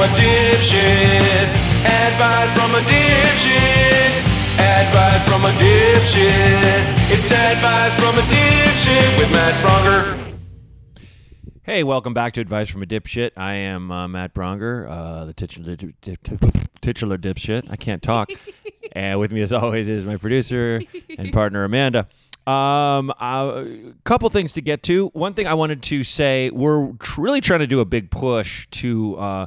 [0.00, 1.48] from a dipshit.
[1.84, 4.10] Advice from a dipshit.
[4.58, 7.12] Advice from a dipshit.
[7.12, 10.34] It's advice from a dipshit with Matt Bronger.
[11.64, 13.32] Hey, welcome back to Advice from a Dipshit.
[13.36, 16.18] I am uh, Matt Bronger, uh, the titular, dip, dip,
[16.80, 17.70] titular dipshit.
[17.70, 18.30] I can't talk.
[18.92, 20.80] and with me, as always, is my producer
[21.18, 22.08] and partner, Amanda.
[22.46, 25.08] Um, a couple things to get to.
[25.08, 28.66] One thing I wanted to say, we're tr- really trying to do a big push
[28.70, 29.46] to uh,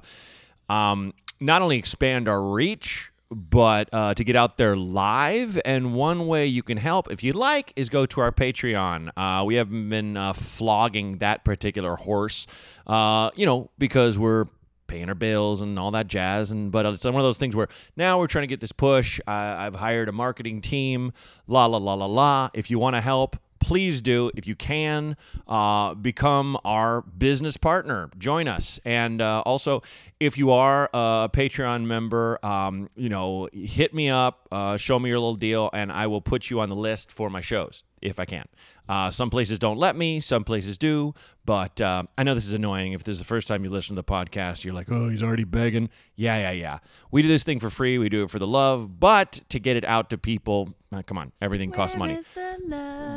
[0.70, 5.60] um, not only expand our reach, but uh, to get out there live.
[5.66, 9.10] And one way you can help, if you'd like, is go to our Patreon.
[9.18, 12.48] Uh, we haven't been uh, flogging that particular horse,
[12.88, 14.46] uh, you know, because we're
[14.88, 16.52] paying our bills and all that jazz.
[16.52, 19.20] And but it's one of those things where now we're trying to get this push.
[19.26, 21.14] I, I've hired a marketing team.
[21.48, 22.50] La la la la la.
[22.54, 25.16] If you want to help, please do if you can
[25.48, 28.10] uh, become our business partner.
[28.18, 28.78] Join us.
[28.84, 29.82] And uh, also
[30.20, 35.10] if you are a patreon member um, you know hit me up uh, show me
[35.10, 38.20] your little deal and i will put you on the list for my shows if
[38.20, 38.46] i can
[38.90, 41.14] uh, some places don't let me some places do
[41.46, 43.96] but uh, i know this is annoying if this is the first time you listen
[43.96, 46.80] to the podcast you're like oh he's already begging yeah yeah yeah
[47.12, 49.76] we do this thing for free we do it for the love but to get
[49.76, 52.20] it out to people uh, come on everything costs money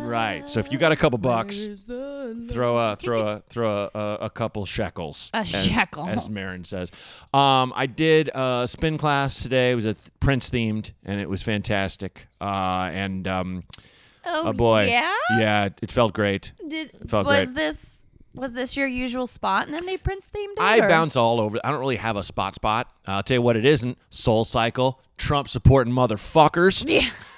[0.07, 0.49] Right.
[0.49, 1.67] So if you got a couple bucks,
[2.51, 5.31] throw a throw a throw a, a, a couple shekels.
[5.35, 6.07] A as, shekel.
[6.09, 6.91] as Marin says.
[7.35, 9.73] Um, I did a spin class today.
[9.73, 12.27] It was a th- Prince themed, and it was fantastic.
[12.41, 13.65] Uh, and um,
[14.27, 15.15] Oh, oh boy, yeah.
[15.39, 16.53] yeah, it felt great.
[16.69, 17.55] Did felt was great.
[17.55, 17.93] this
[18.35, 20.61] was this your usual spot, and then they Prince themed it?
[20.61, 21.59] I or- bounce all over.
[21.65, 22.91] I don't really have a spot spot.
[23.07, 23.97] I'll tell you what it isn't.
[24.11, 26.85] Soul Cycle, Trump supporting motherfuckers.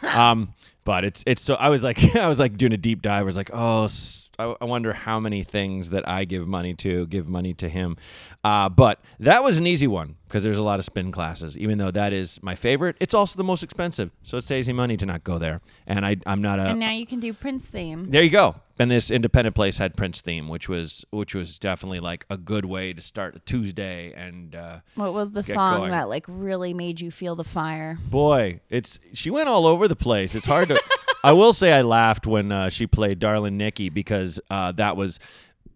[0.03, 0.31] Yeah.
[0.31, 3.20] um, but it's it's so I was like I was like doing a deep dive.
[3.20, 6.75] I was like, oh, s- I, I wonder how many things that I give money
[6.75, 7.97] to give money to him.
[8.44, 11.59] Uh, but that was an easy one because there's a lot of spin classes.
[11.59, 14.75] Even though that is my favorite, it's also the most expensive, so it saves me
[14.75, 15.60] money to not go there.
[15.87, 18.10] And I I'm not a And now you can do Prince theme.
[18.10, 18.56] there you go.
[18.81, 22.65] And this independent place had Prince theme, which was which was definitely like a good
[22.65, 24.12] way to start a Tuesday.
[24.16, 25.91] And uh, What was the song going.
[25.91, 27.99] that like really made you feel the fire?
[28.09, 30.34] boy, it's she went all over the place.
[30.37, 30.81] It's hard to.
[31.25, 35.19] I will say I laughed when uh, she played Darlin' Nikki" because uh, that was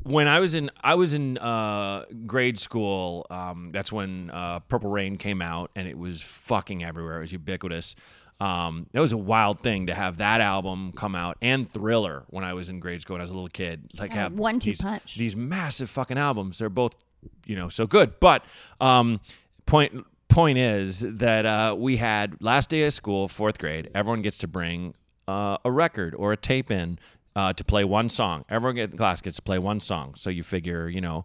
[0.02, 3.26] when I was in I was in uh, grade school.
[3.30, 7.18] Um, that's when uh, Purple Rain came out, and it was fucking everywhere.
[7.18, 7.94] It was ubiquitous.
[8.40, 12.42] Um, that was a wild thing to have that album come out and Thriller when
[12.42, 13.88] I was in grade school when I was a little kid.
[13.96, 15.14] Like Yeah, have one-two these, punch.
[15.16, 16.58] These massive fucking albums.
[16.58, 16.96] They're both,
[17.46, 18.18] you know, so good.
[18.18, 18.44] But
[18.80, 19.20] um,
[19.66, 23.90] point point is that uh, we had last day of school, fourth grade.
[23.94, 24.94] Everyone gets to bring
[25.28, 26.98] uh, a record or a tape in
[27.34, 28.44] uh, to play one song.
[28.48, 30.14] Everyone in class gets to play one song.
[30.16, 31.24] So you figure, you know,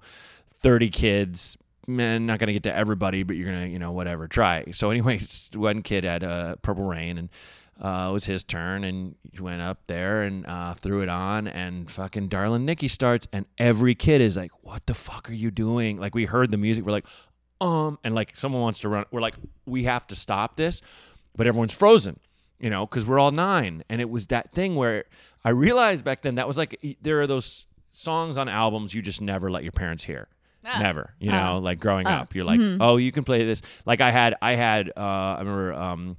[0.59, 1.57] thirty kids.
[1.89, 4.65] Man, not gonna get to everybody, but you're gonna, you know, whatever, try.
[4.71, 5.19] So anyway,
[5.53, 7.29] one kid had uh, Purple Rain, and
[7.81, 11.47] uh, it was his turn, and he went up there and uh, threw it on,
[11.47, 15.49] and fucking Darling Nikki starts, and every kid is like, "What the fuck are you
[15.51, 17.05] doing?" Like we heard the music, we're like,
[17.61, 20.81] um, and like someone wants to run, we're like, we have to stop this,
[21.35, 22.19] but everyone's frozen,
[22.59, 25.05] you know, because we're all nine, and it was that thing where
[25.43, 29.21] I realized back then that was like there are those songs on albums you just
[29.21, 30.27] never let your parents hear.
[30.79, 33.61] Never, you know, like growing up, you're like, oh, you can play this.
[33.85, 36.17] Like I had, I had, uh, I remember, um,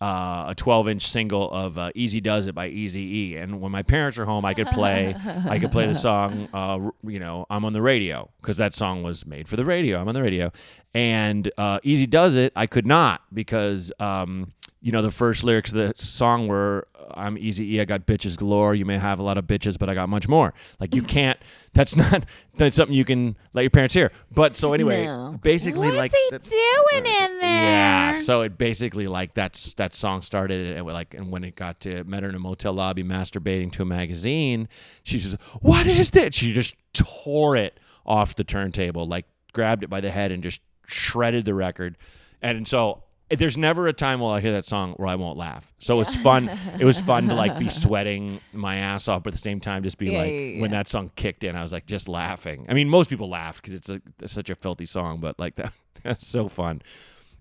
[0.00, 3.36] uh, a 12 inch single of uh, Eazy-Duz-It by Easy E.
[3.36, 5.14] And when my parents were home, I could play,
[5.46, 8.72] I could play the song, uh, r- you know, I'm on the radio because that
[8.72, 10.00] song was made for the radio.
[10.00, 10.50] I'm on the radio.
[10.94, 14.52] And uh, Eazy-Duz-It, I could not because, um,
[14.82, 18.36] you know, the first lyrics of the song were, I'm Easy E, I got bitches
[18.36, 18.74] galore.
[18.74, 20.54] You may have a lot of bitches, but I got much more.
[20.78, 21.38] Like, you can't,
[21.74, 22.24] that's not,
[22.56, 24.10] that's something you can let your parents hear.
[24.30, 25.38] But so anyway, No.
[25.42, 27.62] basically, What's like, he doing in there?
[27.62, 31.80] yeah, so it basically like that's that song started and like and when it got
[31.80, 34.68] to met her in a motel lobby masturbating to a magazine,
[35.02, 39.90] she says, "What is this?" She just tore it off the turntable, like grabbed it
[39.90, 41.96] by the head and just shredded the record.
[42.42, 43.02] And so
[43.38, 45.72] there's never a time while I hear that song where I won't laugh.
[45.78, 46.50] So it was fun.
[46.78, 49.82] it was fun to like be sweating my ass off, but at the same time
[49.82, 52.66] just be Yeah, like yeah, when that song kicked in, I was like just laughing.
[52.68, 55.54] I mean, most people laugh because it's, a, it's such a filthy song, but like
[55.56, 55.72] that
[56.02, 56.82] that's so fun.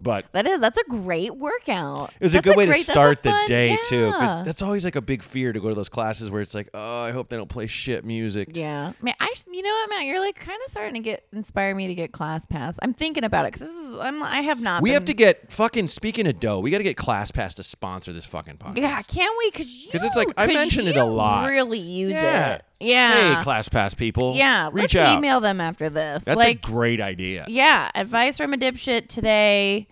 [0.02, 0.62] But That is.
[0.62, 2.14] That's a great workout.
[2.22, 4.86] it was a good way great- to start the fun- day too, because that's always
[4.86, 7.28] like a big fear to go to those classes where it's like, oh, I hope
[7.28, 8.50] they don't play shit music.
[8.54, 8.94] Yeah.
[9.02, 10.06] Man, I actually, you know what, Matt?
[10.06, 12.78] You're like kind of starting to get inspire me to get ClassPass.
[12.82, 14.82] I'm thinking about it because this is I'm I have not.
[14.82, 16.60] We been, have to get fucking speaking of dough.
[16.60, 18.78] We got to get ClassPass to sponsor this fucking podcast.
[18.78, 19.52] Yeah, can we?
[19.52, 21.48] Because you, it's like, I mention it a lot.
[21.48, 22.56] Really use Yeah.
[22.56, 22.64] it.
[22.80, 23.42] Yeah.
[23.42, 24.36] Hey, ClassPass people.
[24.36, 24.70] yeah.
[24.72, 25.18] reach out.
[25.18, 26.24] email them after this.
[26.24, 27.46] That's like, a great idea.
[27.48, 29.88] yeah, advice from a dipshit today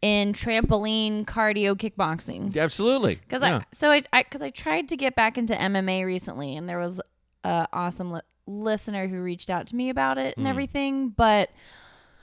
[0.00, 2.56] in trampoline cardio kickboxing.
[2.56, 3.14] Absolutely.
[3.14, 3.58] Because yeah.
[3.58, 7.00] I so I because I, tried to get back into MMA recently, and there was
[7.44, 10.38] a awesome li- listener who reached out to me about it Mm.
[10.38, 11.50] and everything, but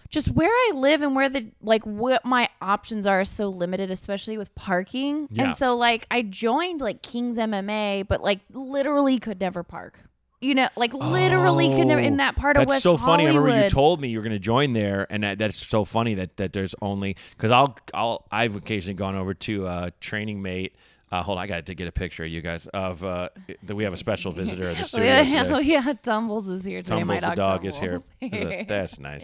[0.09, 3.91] just where I live and where the like what my options are is so limited,
[3.91, 5.27] especially with parking.
[5.31, 5.43] Yeah.
[5.45, 9.99] And so like I joined like King's MMA, but like literally could never park.
[10.41, 13.25] You know, like literally could never in Oh, that part of That's West so funny.
[13.25, 15.83] I remember you told me you were going to join there, and that, that's so
[15.83, 20.41] funny that, that there's only because I'll I'll I've occasionally gone over to uh, training
[20.41, 20.75] mate.
[21.11, 23.29] Uh, hold on, I got to get a picture of you guys of uh,
[23.63, 26.63] that we have a special visitor at the Oh, studio yeah, oh, yeah, Tumbles is
[26.63, 27.03] here today.
[27.03, 27.91] my Tumbles the dog, dog is here.
[27.93, 28.09] Tumbles.
[28.21, 29.23] Is it- That's nice.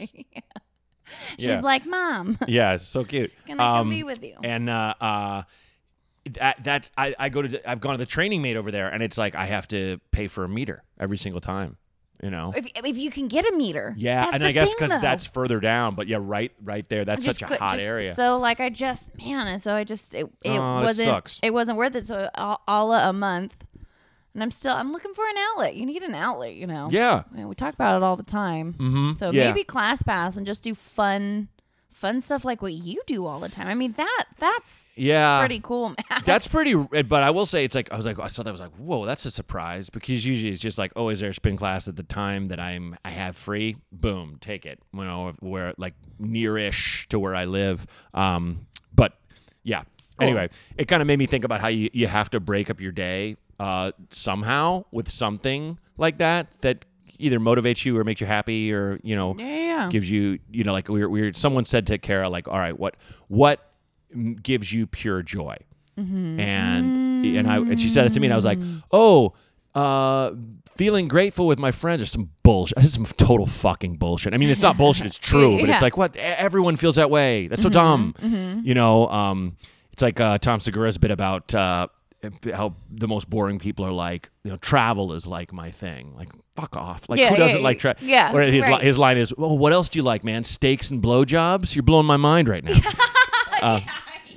[1.37, 1.59] She's Yeah.
[1.61, 3.31] like, Mom, Yeah, it's so cute.
[3.45, 4.35] can I come Um, be with you?
[4.43, 5.43] And uh, uh,
[6.31, 9.03] that that's I, I go to I've gone to the training mate over there, and
[9.03, 11.77] it's like I have to pay for a meter every single time.
[12.23, 12.53] You know.
[12.55, 13.93] If, if you can get a meter.
[13.97, 17.03] Yeah, that's and I guess because that's further down, but yeah, right, right there.
[17.05, 18.13] That's such a hot just- area.
[18.13, 21.39] So like I just man, and so I just it, it Oh, wasn't sucks.
[21.43, 22.07] it wasn't worth it.
[22.07, 23.55] So all, all a month,
[24.33, 25.75] and I'm still I'm looking for an outlet.
[25.75, 26.87] You need an outlet, you know.
[26.89, 27.23] yeah.
[27.31, 28.73] I mean, we talk about it all the time.
[28.73, 29.13] Mm-hmm.
[29.15, 29.45] So yeah.
[29.47, 31.49] maybe ClassPass and just do fun,
[31.95, 33.67] fun stuff like what you do all the time.
[33.67, 35.39] I mean that that's yeah.
[35.39, 35.95] pretty cool, man.
[36.25, 38.51] That's pretty, but I will say it's like I was like I saw that I
[38.51, 41.33] was like whoa that's a surprise because usually it's just like oh is there a
[41.33, 45.33] spin class at the time that I'm I have free boom take it you know
[45.39, 49.13] where like nearish to where I live um but
[49.63, 49.83] yeah
[50.17, 50.29] Cool.
[50.29, 52.79] anyway it kind of made me think about how you you have to break up
[52.81, 56.85] your day uh somehow with something like that that
[57.19, 60.71] either motivates you or makes you happy or you know yeah, gives you you know
[60.73, 62.95] like we were, we were someone said to Kara like all right what
[63.27, 63.71] what
[64.41, 65.57] gives you pure joy
[65.97, 66.39] Mm-hmm.
[66.41, 68.59] and and I and she said it to me and I was like
[68.91, 69.33] oh
[69.73, 70.31] uh
[70.77, 74.37] feeling grateful with my friends or some bullshit this is some total fucking bullshit I
[74.37, 75.61] mean it's not bullshit it's true but Yeah.
[75.63, 75.71] Mm-hmm.
[75.71, 78.13] it's like what everyone feels that way that's so dumb
[78.65, 79.55] you know um
[79.93, 81.87] it's like uh Tom Segura's bit about uh
[82.53, 86.13] how the most boring people are like, you know, travel is like my thing.
[86.15, 87.07] Like, fuck off.
[87.09, 88.05] Like, Yeah, who doesn't like travel?
[88.05, 88.81] Yeah, Or his, li- right.
[88.83, 90.43] his line is, "Oh, what else do you like, man?
[90.43, 91.75] Steaks and blowjobs?
[91.75, 92.79] You're blowing my mind right now."
[93.61, 93.79] uh,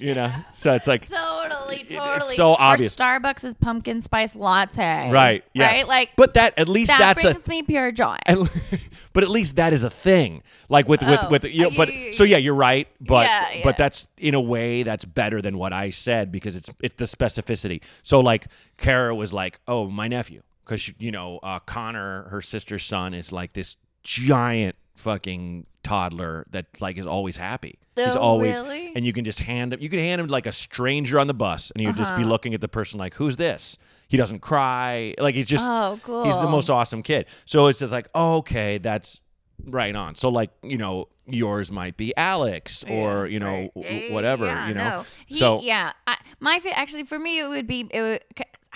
[0.01, 2.35] you know, so it's like, Totally, it's totally.
[2.35, 2.95] so obvious.
[2.95, 5.11] Or Starbucks is pumpkin spice latte.
[5.11, 5.45] right?
[5.55, 5.77] Yes.
[5.79, 5.89] Right?
[5.89, 8.17] Like but that at least that that's a brings me pure joy.
[9.13, 10.43] But at least that is a thing.
[10.69, 12.87] Like with with Oh, with you know, but so yeah, you're right.
[13.01, 13.61] But Yeah, yeah.
[13.65, 17.05] but that's in a way that's better than what I said because it's it's the
[17.07, 17.83] specificity.
[18.03, 18.47] So like
[18.77, 23.33] Kara was like, oh, my nephew, because you know uh, Connor, her sister's son, is
[23.33, 27.79] like this giant fucking toddler that like is always happy.
[28.07, 28.93] He's Oh, always really?
[28.95, 31.35] and you can just hand him you can hand him like a stranger on the
[31.35, 32.21] bus and you would just Uh-huh.
[32.21, 33.77] be looking at the person like who's this
[34.09, 36.25] he doesn't cry like he's just Oh, cool.
[36.25, 39.21] he's the most awesome kid so it's just like oh, okay that's
[39.65, 43.75] right on so like you know yours might be alex or you know right.
[43.75, 45.05] w- whatever yeah, you know no.
[45.27, 48.21] He- so yeah, I, my actually for me it would be it would,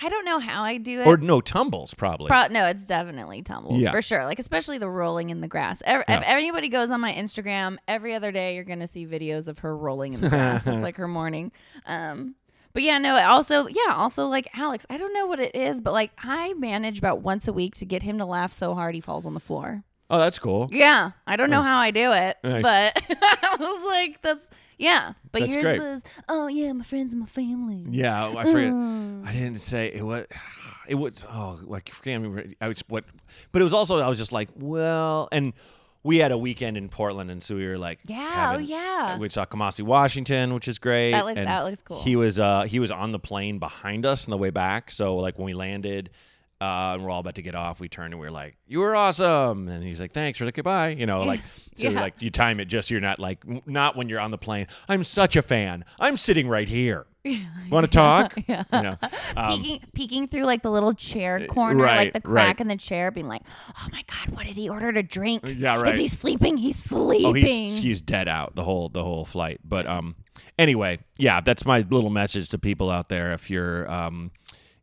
[0.01, 1.07] I don't know how I do it.
[1.07, 3.91] or no tumbles probably Pro- no, it's definitely tumbles Yeah.
[3.91, 4.25] for sure.
[4.25, 5.81] Like especially the rolling in the grass.
[5.85, 6.03] Yeah.
[6.07, 9.75] If anybody goes on my Instagram, every other day you're gonna see videos of her
[9.77, 10.63] rolling in the grass.
[10.63, 11.51] That's like her morning.
[11.85, 12.35] Um,
[12.73, 13.15] but yeah, no.
[13.17, 14.85] Also, yeah, also like Alex.
[14.89, 17.85] I don't know what it is, but like I manage about once a week to
[17.85, 19.83] get him to laugh so hard he falls on the floor.
[20.09, 21.67] Oh that's cool Yeah, I don't know Nice.
[21.67, 22.63] how I do it, Nice.
[22.63, 25.13] but I was like, that's yeah.
[25.31, 25.79] But That's yours great.
[25.79, 27.85] was, oh yeah, my friends and my family.
[27.89, 29.25] yeah i forget Mm.
[29.27, 30.25] i didn't say it was
[30.87, 33.05] it was oh i can't remember i was what
[33.51, 35.53] but it was also i was just like well and
[36.03, 39.17] we had a weekend in portland and so we were like Yeah, oh, yeah.
[39.17, 42.01] we saw kamasi washington which is great That look- and that looks cool.
[42.01, 45.15] he was uh he was on the plane behind us on the way back so
[45.17, 46.09] like when we landed
[46.63, 47.81] uh, and we're all about to get off.
[47.81, 50.51] We turned and we are like, "You were awesome," and he's like, "Thanks for the
[50.53, 51.41] goodbye." You know, like
[51.75, 51.99] so, Yeah.
[52.01, 54.67] like you time it just so you're not like not when you're on the plane.
[54.87, 55.83] I'm such a fan.
[55.99, 57.05] I'm sitting right here.
[57.69, 58.35] Want to talk?
[58.47, 58.63] Yeah.
[58.73, 58.97] You know,
[59.37, 62.61] um, peeking, peeking through like the little chair corner, right, like the crack right.
[62.61, 63.41] in the chair, being like,
[63.77, 65.43] "Oh my god, what did he order to drink?
[65.45, 65.93] Yeah, right.
[65.93, 66.57] Is he sleeping?
[66.57, 69.59] He's sleeping." Oh, he's he's dead out the whole the whole flight.
[69.65, 70.15] But um,
[70.57, 73.33] anyway, yeah, that's my little message to people out there.
[73.33, 74.31] If you're um,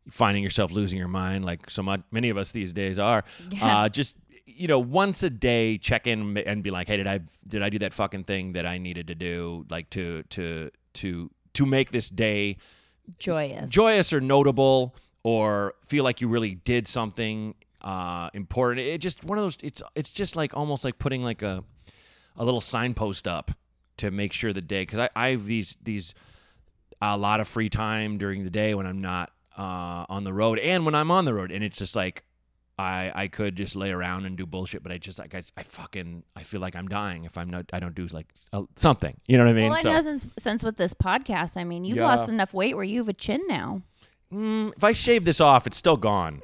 [0.09, 3.81] finding yourself losing your mind, like so much many of us these days are, Yeah.
[3.83, 7.19] uh, just you know, once a day, check in and be like, hey, did I
[7.47, 11.31] did I do that fucking thing that I needed to do, like to to to
[11.53, 12.57] to make this day
[13.17, 13.71] joyous.
[13.71, 18.85] joyous or notable or feel like you really did something uh, important.
[18.87, 19.57] It just one of those.
[19.63, 21.63] It's it's just like almost like putting like a
[22.37, 23.51] a little signpost up
[23.97, 26.13] to make sure the day because I, I have these these
[27.01, 30.59] a lot of free time during the day when I'm not uh, on the road
[30.59, 32.23] and when I'm on the road and it's just like
[32.79, 35.63] I I could just lay around and do bullshit but I just like I, I
[35.63, 39.19] fucking I feel like I'm dying if I'm not I don't do like uh, something
[39.27, 41.63] you know what I mean Well, I So- know since since with this podcast, I
[41.65, 42.05] mean, you've Yeah.
[42.07, 43.81] lost enough weight where you have a chin now.
[44.33, 46.41] Mm, if I shave this off, it's still gone.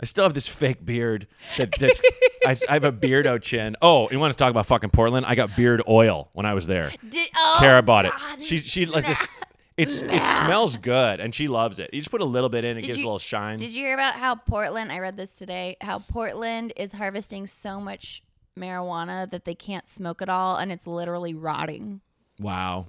[0.00, 1.26] I still have this fake beard.
[1.58, 2.00] That, that
[2.46, 3.76] I, I have a beardo chin.
[3.82, 5.24] Oh, you want to talk about fucking Portland?
[5.26, 6.92] I got beard oil when I was there.
[7.08, 8.12] Did, oh, Kara bought it.
[8.16, 8.42] God.
[8.42, 9.26] She she like this.
[9.76, 11.90] It's it smells good and she loves it.
[11.92, 13.58] You just put a little bit in, it Did gives you- a little shine.
[13.58, 14.90] Did you hear about how Portland?
[14.90, 15.76] I read this today.
[15.82, 18.22] How Portland is harvesting so much
[18.58, 22.00] marijuana that they can't smoke it all, and it's literally rotting.
[22.40, 22.86] wow,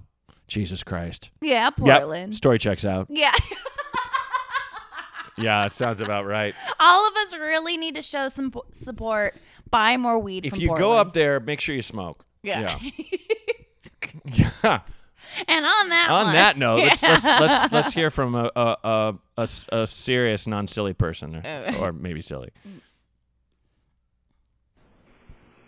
[0.48, 1.32] Jesus Christ.
[1.42, 1.76] Yeah, Yep.
[1.76, 2.36] Portland.
[2.36, 3.08] Story checks out.
[3.10, 3.34] Yeah,
[5.40, 6.56] Yeah, it sounds about right.
[6.80, 9.36] all of us really need to show some po- support.
[9.70, 10.46] Buy more weed.
[10.48, 12.26] If from you go up there, make sure you smoke.
[12.42, 12.80] yeah.
[12.82, 12.92] Yeah.
[14.64, 14.80] Yeah.
[15.48, 17.10] And on that On one- that note, let's, Yeah.
[17.12, 19.18] let's let's let's hear from a
[19.88, 21.80] serious, non-silly person, or, Oh.
[21.86, 22.50] or maybe silly.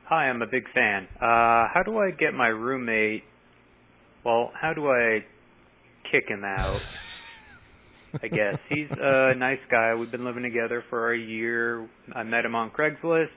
[0.06, 1.08] Hi, I'm a big fan.
[1.22, 3.24] Uh, how do I get my roommate?
[4.24, 5.24] Well, how do I
[6.12, 7.04] kick him out?
[8.24, 9.94] I guess he's a nice guy.
[9.94, 11.88] We've been living together for a year.
[12.12, 13.30] I met him on Craigslist.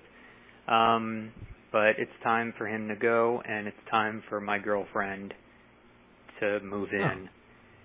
[0.67, 1.31] Um,
[1.71, 5.35] but it's time for him to go, and it's time for my girlfriend
[6.43, 7.29] to move in.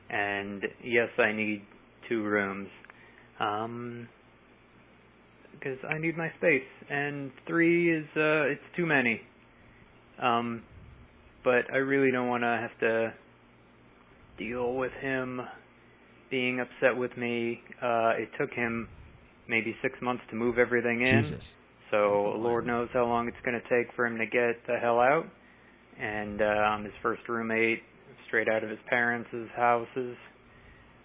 [0.10, 1.62] And yes, I need
[2.10, 2.70] two rooms.
[3.40, 4.08] Um,
[5.54, 9.22] because I need my space, and three is uh, it's too many.
[10.22, 10.64] Um,
[11.44, 13.14] but I really don't want to have to
[14.38, 15.42] deal with him
[16.30, 17.62] being upset with me.
[17.82, 18.88] Uh, it took him
[19.48, 21.56] maybe six months to move everything in, Jesus.
[21.90, 25.00] so Lord knows how long it's going to take for him to get the hell
[25.00, 25.26] out.
[26.00, 27.82] And uh, I'm his first roommate,
[28.28, 30.16] straight out of his parents' houses.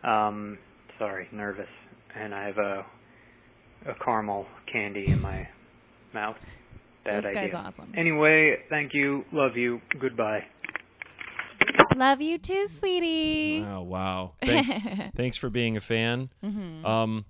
[0.05, 0.59] Um,
[0.99, 1.69] sorry, nervous,
[2.15, 2.85] and I have a
[3.87, 5.49] a caramel candy in my
[6.15, 6.37] mouth.
[7.05, 7.47] Bad This idea.
[7.51, 7.93] guy's awesome.
[7.97, 10.45] Anyway, thank you, love you, goodbye.
[11.97, 13.65] Love you too, sweetie.
[13.69, 14.33] Oh wow!
[14.43, 14.71] Thanks,
[15.15, 16.31] thanks for being a fan.
[16.43, 16.87] Mm-hmm.
[16.87, 17.25] Um,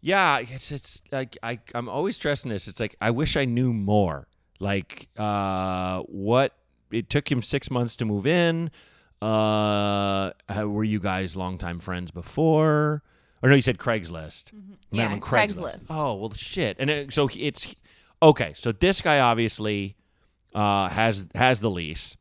[0.00, 2.68] yeah, it's it's like I I'm always stressing this.
[2.68, 4.26] It's like I wish I knew more.
[4.60, 6.52] Like uh, what
[6.90, 8.70] it took him six months to move in.
[9.20, 13.02] Uh, how, were you guys longtime friends before?
[13.42, 14.52] Or no, you said Craigslist.
[14.52, 14.72] Mm-hmm.
[14.92, 15.86] Yeah, on Craigslist.
[15.90, 16.76] Oh well, shit.
[16.78, 17.74] And it, so it's
[18.22, 18.52] okay.
[18.54, 19.96] So this guy obviously
[20.54, 22.16] uh, has has the lease,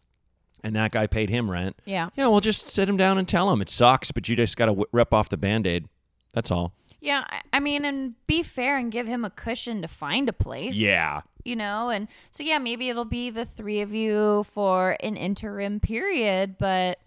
[0.64, 1.76] and that guy paid him rent.
[1.86, 2.10] Yeah.
[2.16, 4.66] Yeah, well, just sit him down and tell him it sucks, but you just got
[4.66, 5.88] to w- rip off the band aid.
[6.34, 6.74] That's all.
[7.00, 10.76] Yeah, I mean, and be fair and give him a cushion to find a place.
[10.76, 11.22] Yeah.
[11.48, 15.80] You know, and so yeah, maybe it'll be the three of you for an interim
[15.80, 17.00] period, but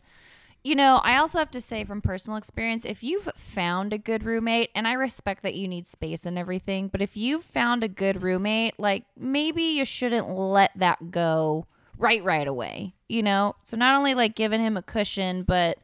[0.64, 4.24] you know, I also have to say from personal experience, if you've found a good
[4.24, 7.88] roommate, and I respect that you need space and everything, but if you've found a
[7.88, 11.66] good roommate, like maybe you shouldn't let that go
[11.98, 13.56] right right away, you know?
[13.64, 15.78] So not only like giving him a cushion, but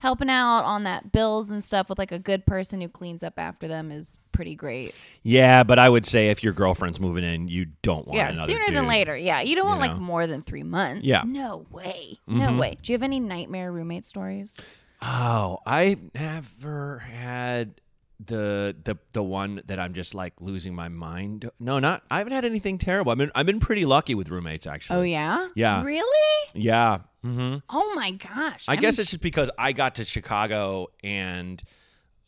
[0.00, 3.34] helping out on that bills and stuff with like a good person who cleans up
[3.38, 4.94] after them is pretty great.
[5.22, 8.50] Yeah, but I would say if your girlfriend's moving in, you don't want Yeah, another
[8.52, 9.16] sooner than later.
[9.16, 9.86] Yeah, you don't want know?
[9.86, 11.04] like more than three months.
[11.04, 11.20] Yeah.
[11.20, 11.32] Mm-hmm.
[11.32, 12.78] no way, no way.
[12.82, 14.58] Do you have any nightmare roommate stories?
[15.02, 17.74] Oh, I never had
[18.24, 21.50] the the the one that I'm just like losing my mind.
[21.58, 22.02] No, not.
[22.10, 23.12] I haven't had anything terrible.
[23.12, 24.98] I've been I've been pretty lucky with roommates actually.
[24.98, 25.82] Oh yeah, Yeah.
[25.84, 26.48] really?
[26.54, 26.98] Yeah.
[27.24, 27.58] Mm-hmm.
[27.70, 28.64] Oh my gosh!
[28.68, 31.62] I I'm- guess it's just because I got to Chicago and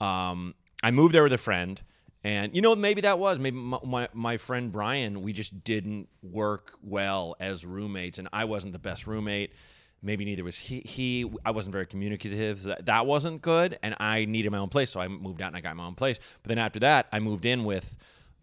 [0.00, 1.80] um, I moved there with a friend.
[2.24, 3.40] And, you know, maybe that was.
[3.40, 8.18] Maybe my, my, my friend Brian, we just didn't work well as roommates.
[8.18, 9.54] And I wasn't the best roommate.
[10.02, 10.80] Maybe neither was he.
[10.80, 12.58] he I wasn't very communicative.
[12.60, 13.78] So that, that wasn't good.
[13.82, 14.90] And I needed my own place.
[14.90, 16.18] So I moved out and I got my own place.
[16.42, 17.96] But then after that, I moved in with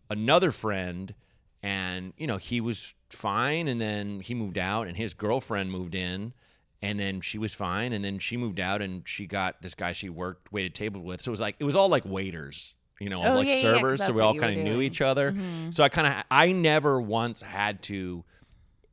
[0.09, 1.13] another friend
[1.61, 5.93] and you know he was fine and then he moved out and his girlfriend moved
[5.93, 6.33] in
[6.81, 9.91] and then she was fine and then she moved out and she got this guy
[9.91, 13.09] she worked waited tables with so it was like it was all like waiters you
[13.09, 15.71] know Oh, like yeah, yeah, servers so we all kind of knew each other Mm-hmm.
[15.71, 18.23] so i kind of i never once had to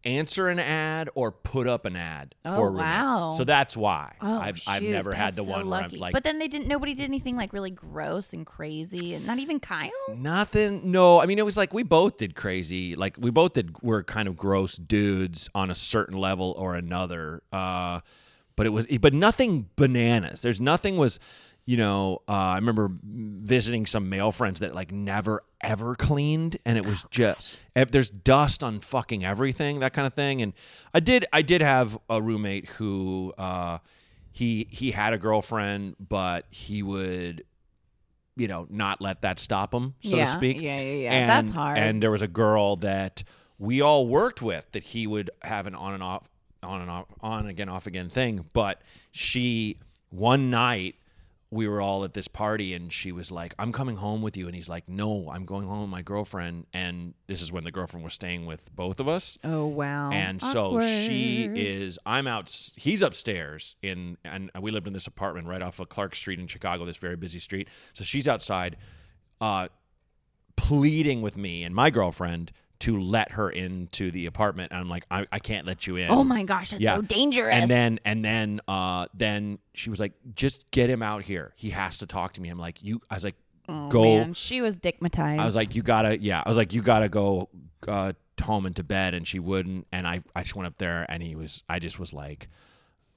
[0.05, 2.81] answer an ad or put up an ad Oh, for a roommate.
[2.87, 3.35] wow.
[3.37, 5.97] so that's why Oh, I've, I've shoot, never had the so one where lucky.
[5.97, 6.69] i'm like but then they didn't.
[6.69, 9.91] Nobody did anything like really gross and crazy, and not even Kyle.
[10.15, 10.91] Nothing.
[10.93, 12.95] No, I mean it was like we both did crazy.
[12.97, 13.83] Like we both did.
[13.83, 17.43] Were kind of gross dudes on a certain level or another.
[17.53, 18.01] Uh,
[18.55, 18.87] but it was.
[18.87, 20.41] But nothing bananas.
[20.41, 21.19] There's nothing was.
[21.67, 26.79] you know, uh, I remember visiting some male friends that like never ever cleaned, and
[26.79, 30.41] it was just if there's dust on fucking everything, that kind of thing.
[30.41, 30.55] And
[30.95, 33.79] I did, I did have a roommate who uh,
[34.33, 37.45] he he had a girlfriend, but he would,
[38.37, 40.61] you know, not let that stop him, so yeah, to speak.
[40.61, 41.13] Yeah, yeah, yeah.
[41.13, 41.79] And, That's hard.
[41.79, 43.25] And there was a girl that
[43.59, 46.29] we all worked with that he would have an on and off,
[46.63, 48.47] on and off, on again, off again thing.
[48.53, 48.81] But
[49.11, 49.79] she,
[50.11, 50.97] one night,
[51.51, 54.47] we were all at this party and she was like, I'm coming home with you.
[54.47, 56.67] And he's like, No, I'm going home with my girlfriend.
[56.73, 59.39] And this is when the girlfriend was staying with both of us.
[59.45, 60.11] oh wow.
[60.11, 61.99] And so she is.
[62.05, 62.55] I'm out.
[62.77, 66.47] He's upstairs in, and we lived in this apartment right off of Clark Street in
[66.49, 67.69] Chicago, this very busy street.
[67.93, 68.77] So she's outside,
[69.41, 69.69] uh,
[70.57, 74.73] pleading with me and my girlfriend to let her into the apartment.
[74.73, 76.11] And I'm like, I, I can't let you in.
[76.11, 76.97] Oh my gosh, that's Yeah.
[76.97, 77.55] so dangerous.
[77.55, 81.53] And then and then uh then she was like, just get him out here.
[81.57, 82.49] He has to talk to me.
[82.49, 83.01] I'm like, you.
[83.11, 83.37] I was like,
[83.69, 84.03] oh, go.
[84.03, 85.39] man, she was dickmatized.
[85.41, 86.43] I was like, you gotta, yeah.
[86.45, 87.49] I was like, you gotta go
[87.89, 89.87] uh, home and to bed, and she wouldn't.
[89.93, 92.49] And I, I just went up there, and he was, I just was like,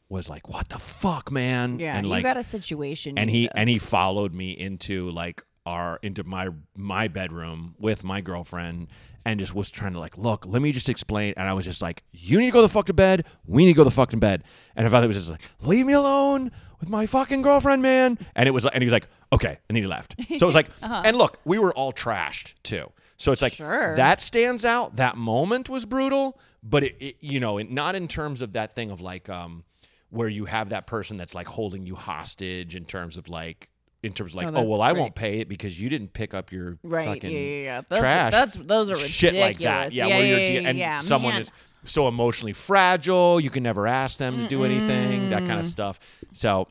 [0.08, 1.80] was like, what the fuck, man?
[1.80, 3.18] yeah, and you like, got a situation.
[3.18, 8.04] and he to- and he followed me into like our into my my bedroom with
[8.04, 8.88] my girlfriend
[9.26, 11.82] and just was trying to like look let me just explain and i was just
[11.82, 13.26] like you need to go the fuck to bed.
[13.46, 14.44] We need to go the fuck to bed.
[14.76, 18.18] And her father was just like leave me alone with my fucking girlfriend man.
[18.36, 20.16] And it was like and he was like okay and then he left.
[20.38, 22.92] So it was like and look we were all trashed too.
[23.18, 23.96] So it's like Sure.
[23.96, 24.96] that stands out.
[24.96, 28.76] That moment was brutal but it, it you know it, not in terms of that
[28.76, 29.64] thing of like um
[30.10, 33.70] where you have that person that's like holding you hostage in terms of like
[34.04, 36.34] in terms of like Oh, oh, well I won't pay it because you didn't pick
[36.34, 37.06] up your right.
[37.06, 37.82] fucking yeah, yeah, yeah.
[37.88, 39.12] That's, trash That's those are ridiculous.
[39.12, 41.00] shit like that yeah, yeah, yeah, de- yeah, and yeah.
[41.00, 41.42] someone Man.
[41.42, 41.52] is
[41.86, 46.00] so emotionally fragile you can never ask them to do anything that kind of stuff
[46.34, 46.68] so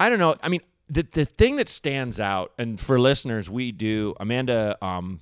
[0.00, 3.72] I don't know I mean the the thing that stands out and for listeners we
[3.72, 5.20] do Amanda um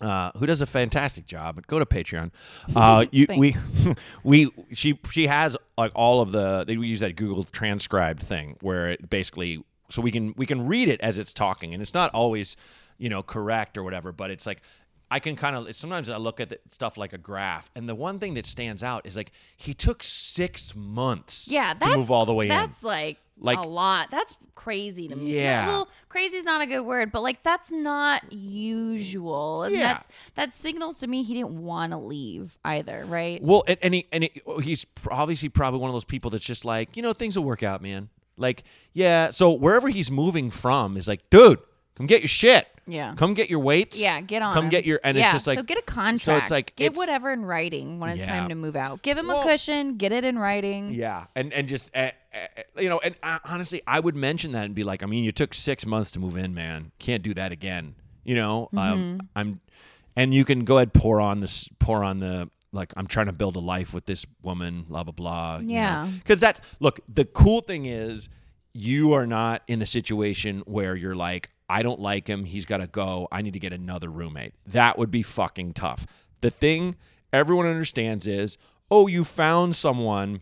[0.00, 1.54] uh, who does a fantastic job.
[1.54, 2.30] But Go to Patreon.
[2.76, 3.56] Uh, you, we,
[4.22, 6.64] we, she, she has like all of the.
[6.66, 10.88] They use that Google transcribed thing where it basically so we can we can read
[10.88, 12.56] it as it's talking, and it's not always
[12.98, 14.62] you know correct or whatever, but it's like.
[15.08, 17.94] I can kind of sometimes I look at the stuff like a graph, and the
[17.94, 22.10] one thing that stands out is like he took six months, Yeah, to that's move
[22.10, 22.48] all the way in.
[22.48, 24.10] That's like, Like- a lot.
[24.10, 25.32] That's crazy to me.
[25.36, 25.68] Yeah.
[25.68, 29.80] Well, crazy is not a good word, but like that's not usual, and Yeah.
[29.92, 33.40] that's that signals to me he didn't want to leave either, right?
[33.40, 36.44] Well, and, and he and he, oh, he's obviously probably one of those people that's
[36.44, 38.08] just like, you know, things will work out, man.
[38.36, 39.30] Like, yeah.
[39.30, 41.58] So wherever he's moving from is like, dude,
[41.96, 42.68] come get your shit.
[42.88, 43.14] Yeah.
[43.16, 43.98] Come get your weights.
[44.00, 44.54] Yeah, get on.
[44.54, 44.70] Come him.
[44.70, 45.00] get your.
[45.02, 45.58] And yeah, it's just like.
[45.58, 46.20] so get a contract.
[46.22, 48.38] So it's like get it's- whatever in writing when it's Yeah.
[48.38, 49.02] time to move out.
[49.02, 49.96] Give him Well- a cushion.
[49.96, 50.92] Get it in writing.
[50.94, 54.66] Yeah, and and just uh, uh, you know, and uh, honestly, I would mention that
[54.66, 56.92] and be like, I mean, you took six months to move in, man.
[57.00, 57.96] Can't do that again.
[58.22, 58.78] You know, Mm-hmm.
[58.78, 59.60] um, I'm,
[60.14, 63.32] and you can go ahead pour on this, pour on the like, I'm trying to
[63.32, 65.60] build a life with this woman, blah blah blah.
[65.64, 66.08] Yeah.
[66.18, 67.00] because that's look.
[67.08, 68.28] The cool thing is,
[68.72, 72.44] you are not in the situation where you're like, I don't like him.
[72.44, 73.28] He's got to go.
[73.32, 74.54] I need to get another roommate.
[74.66, 76.06] That would be fucking tough.
[76.40, 76.96] The thing
[77.32, 78.58] everyone understands is,
[78.90, 80.40] oh, you found someone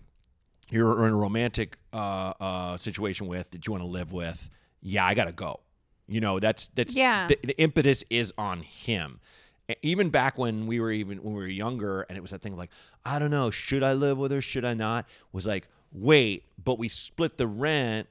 [0.71, 4.51] you're in a romantic uh, uh, situation with that you want to live with.
[4.83, 5.61] Yeah, I gotta go.
[6.07, 7.29] You know, that's that's Yeah.
[7.29, 9.21] The, the impetus is on him.
[9.83, 12.53] Even back when we were even when we were younger, and it was that thing
[12.53, 12.71] of like,
[13.05, 14.43] I don't know, should I live with her?
[14.43, 15.07] Should I not?
[15.33, 18.09] Was like, wait, but we split the rent,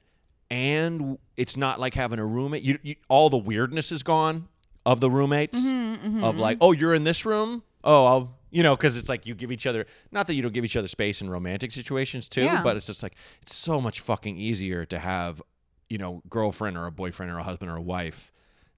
[0.50, 2.62] and it's not like having a roommate.
[2.62, 4.48] You, you all the weirdness is gone
[4.84, 6.24] of the roommates mm-hmm, mm-hmm.
[6.24, 7.62] of like, oh, you're in this room.
[7.84, 10.54] Oh, I'll you know, because it's like you give each other not that you don't
[10.54, 12.62] give each other space in romantic situations too, Yeah.
[12.62, 15.42] but it's just like it's so much fucking easier to have
[15.88, 18.32] you know girlfriend or a boyfriend or a husband or a wife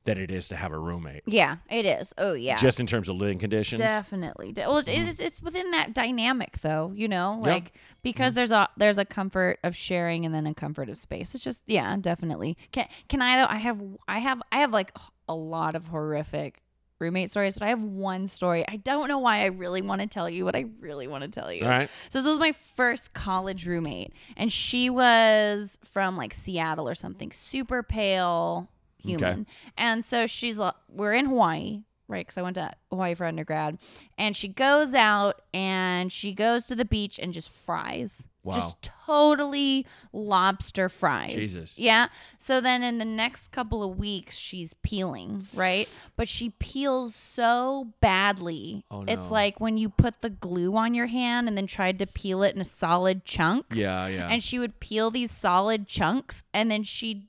[0.06, 1.22] than it is to have a roommate.
[1.26, 2.14] Yeah, it is.
[2.16, 2.56] Oh yeah.
[2.56, 3.80] Just in terms of living conditions.
[3.80, 4.52] Definitely.
[4.52, 5.08] De- Well, mm-hmm.
[5.08, 6.92] it's, it's within that dynamic, though.
[6.94, 8.36] You know, like because mm-hmm.
[8.36, 11.34] there's a there's a comfort of sharing and then a comfort of space.
[11.34, 12.56] It's just yeah, definitely.
[12.72, 13.52] Can can I though?
[13.52, 14.96] I have I have I have like
[15.28, 16.62] a lot of horrific
[16.98, 18.64] roommate stories, but I have one story.
[18.66, 21.28] I don't know why I really want to tell you what I really want to
[21.28, 21.64] tell you.
[21.64, 21.90] All right.
[22.08, 27.32] So this was my first college roommate, and she was from like Seattle or something,
[27.32, 28.70] super pale
[29.06, 29.46] human.
[29.76, 32.26] And so she's like, we're in Hawaii, right?
[32.26, 33.78] Because I went to Hawaii for undergrad,
[34.18, 38.26] and she goes out and she goes to the beach and just fries.
[38.42, 38.54] Wow.
[38.54, 41.34] Just totally lobster fries.
[41.34, 41.78] Jesus.
[41.80, 42.06] Yeah.
[42.38, 45.88] So then in the next couple of weeks, she's peeling, right?
[46.14, 48.84] But she peels so badly.
[48.88, 52.06] Oh, It's like when you put the glue on your hand and then tried to
[52.06, 53.66] peel it in a solid chunk.
[53.74, 54.28] Yeah, yeah.
[54.28, 57.26] And she would peel these solid chunks and then she'd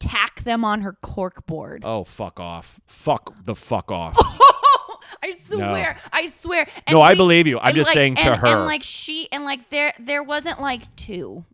[0.00, 1.82] tack them on her cork board.
[1.84, 2.80] Oh, fuck off.
[2.86, 4.16] Fuck the fuck off.
[5.22, 6.66] I swear, I swear.
[6.86, 7.58] And No, I believe you.
[7.60, 8.46] I'm just like- saying to and- her.
[8.46, 11.44] And like she, and like there, there wasn't like two.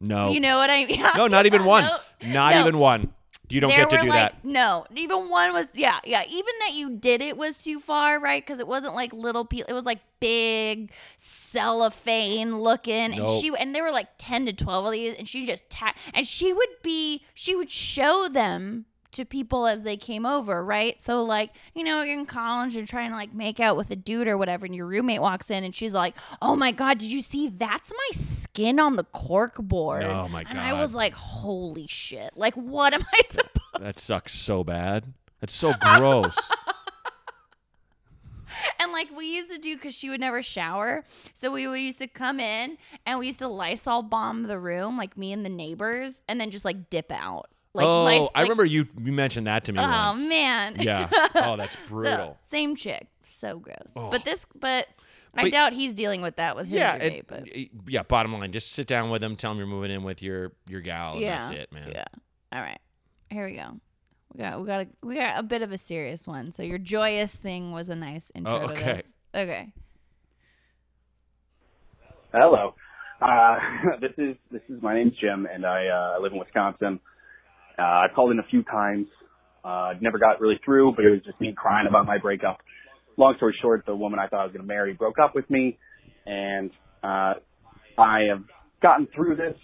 [0.00, 0.30] no.
[0.30, 1.00] You know what I mean?
[1.16, 1.84] no, not even one.
[1.84, 1.98] No,
[2.32, 2.60] not no.
[2.60, 3.12] even one.
[3.48, 4.44] You don't there get to do like that.
[4.44, 6.22] no, even one was yeah, yeah.
[6.26, 8.42] Even that you did it was too far, right?
[8.42, 9.68] Because it wasn't like little people.
[9.70, 10.90] It was like big
[11.52, 13.40] cellophane looking, and Nope.
[13.40, 16.26] she and there were like ten to twelve of these, and she just ta- and
[16.26, 21.00] she would be she would show them to people as they came over, right?
[21.02, 23.96] So like, you know, you're in college, you're trying to like make out with a
[23.96, 27.12] dude or whatever, and your roommate walks in and she's like, "Oh my god, did
[27.12, 27.48] you see?
[27.48, 30.50] That's my skin on the cork board." Oh my god.
[30.50, 30.80] And I God.
[30.80, 32.30] was like, "Holy shit!
[32.36, 35.12] Like, what am I supposed?" That sucks so bad.
[35.40, 36.36] That's so gross.
[38.92, 41.04] And like we used to do because she would never shower.
[41.34, 42.76] So we, used to come in
[43.06, 46.50] and we used to Lysol bomb the room, like me and the neighbors, and then
[46.50, 47.48] just like dip out.
[47.74, 50.28] Like, oh, Lys- I like- remember you you mentioned that to me Oh once.
[50.28, 50.76] man.
[50.78, 51.08] Yeah.
[51.34, 52.38] Oh, that's So, brutal.
[52.50, 53.08] same chick.
[53.24, 53.92] So gross.
[53.96, 54.10] Oh.
[54.10, 54.88] But this, but
[55.34, 57.26] I But- doubt he's dealing with that with his yeah, roommate.
[57.26, 57.44] but
[57.88, 58.02] yeah.
[58.02, 59.36] Bottom line, just sit down with him.
[59.36, 61.90] Tell him you're moving in with your your gal, and yeah, that's it, man.
[61.90, 62.04] Yeah.
[62.52, 62.80] All right.
[63.30, 63.80] Here we go.
[64.32, 66.52] We got we got a, we got a bit of a serious one.
[66.52, 68.92] So your joyous thing was a nice intro Oh, to okay.
[68.94, 69.16] this.
[69.34, 69.68] Okay.
[72.32, 72.74] Hello.
[73.20, 73.56] Uh,
[74.00, 76.98] this is this is my name's Jim, and I uh, live in Wisconsin.
[77.78, 79.06] Uh, I called in a few times.
[79.64, 82.58] Uh, never got really through, but it was just me crying about my breakup.
[83.16, 85.48] Long story short, the woman I thought I was going to marry broke up with
[85.50, 85.78] me,
[86.26, 86.70] and
[87.02, 87.34] uh,
[87.98, 88.42] I have
[88.82, 89.56] gotten through this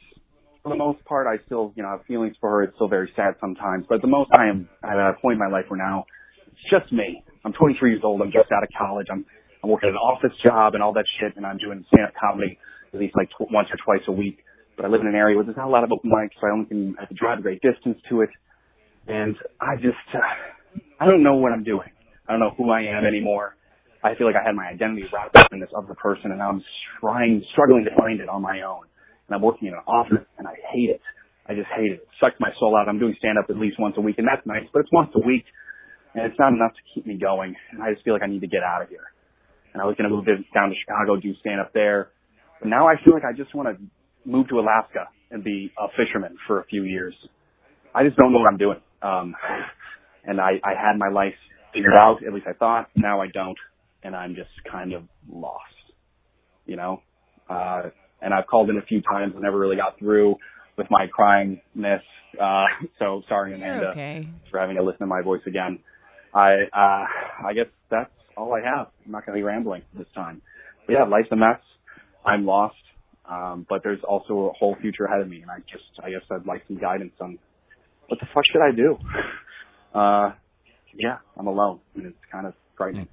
[0.68, 1.26] for the most part.
[1.26, 2.62] I still, you know, have feelings for her.
[2.64, 5.48] It's still very sad sometimes, but the most, I am at a point in my
[5.48, 6.04] life where now
[6.46, 7.22] it's just me.
[7.44, 8.20] I'm 23 years old.
[8.20, 9.06] I'm just out of college.
[9.10, 9.24] I'm
[9.62, 12.58] I'm working an office job and all that shit, and I'm doing stand-up comedy
[12.94, 14.38] at least like tw- once or twice a week.
[14.76, 16.46] But I live in an area where there's not a lot of open mics, so
[16.46, 18.30] I only can I have to drive a great distance to it.
[19.08, 20.20] And I just, uh,
[21.00, 21.90] I don't know what I'm doing.
[22.28, 23.56] I don't know who I am anymore.
[24.04, 26.50] I feel like I had my identity wrapped up in this other person, and now
[26.50, 26.62] I'm
[27.00, 28.84] trying, struggling to find it on my own.
[29.28, 31.00] And I'm working in an office, and I hate it.
[31.46, 32.00] I just hate it.
[32.00, 32.88] It sucks my soul out.
[32.88, 35.26] I'm doing stand-up at least once a week, and that's nice, but it's once a
[35.26, 35.44] week,
[36.14, 37.54] and it's not enough to keep me going.
[37.72, 39.12] And I just feel like I need to get out of here.
[39.72, 42.10] And I was going to move down to Chicago, do stand-up there.
[42.60, 43.76] But now I feel like I just want to
[44.28, 47.14] move to Alaska and be a fisherman for a few years.
[47.94, 48.80] I just don't know what I'm doing.
[49.02, 49.34] Um,
[50.24, 51.34] and I, I had my life
[51.72, 52.88] figured out, at least I thought.
[52.96, 53.58] Now I don't.
[54.02, 55.62] And I'm just kind of lost,
[56.66, 57.02] you know?
[57.48, 60.36] Uh, and I've called in a few times and never really got through
[60.76, 62.02] with my cryingness.
[62.40, 62.64] Uh,
[62.98, 64.28] so sorry, Amanda, You're okay.
[64.50, 65.78] for having to listen to my voice again.
[66.34, 68.88] I, uh, I guess that's all I have.
[69.04, 70.42] I'm not going to be rambling this time.
[70.86, 71.60] But yeah, life's a mess.
[72.24, 72.76] I'm lost.
[73.28, 76.22] Um, but there's also a whole future ahead of me, and I just, I guess
[76.30, 77.38] I'd like some guidance on
[78.08, 78.96] what the fuck should I do?
[79.94, 80.32] Uh,
[80.94, 83.08] yeah, I'm alone, and it's kind of frightening.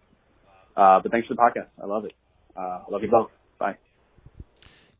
[0.75, 1.69] Uh, but thanks for the podcast.
[1.81, 2.11] I love it.
[2.55, 3.29] Uh, I love you both.
[3.57, 3.77] Bye.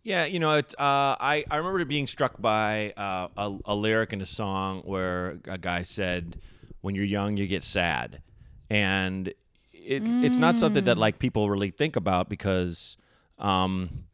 [0.06, 4.14] Yeah, you know, it, uh, I I remember being struck by uh, a, a lyric
[4.14, 6.40] in a song where a guy said,
[6.82, 8.22] "When you're young, you get sad,"
[8.70, 9.34] and
[9.74, 12.98] it, it's not something that like people really think about because
[13.40, 14.06] um,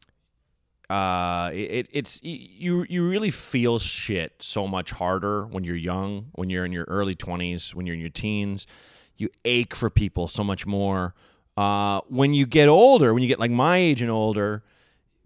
[0.90, 6.50] uh, it, it's you you really feel shit so much harder when you're young, when
[6.50, 8.66] you're in your early 20s, when you're in your teens.
[9.18, 11.16] You ache for people so much more.
[11.58, 14.64] Uh, when you get older, when you get like my age and older,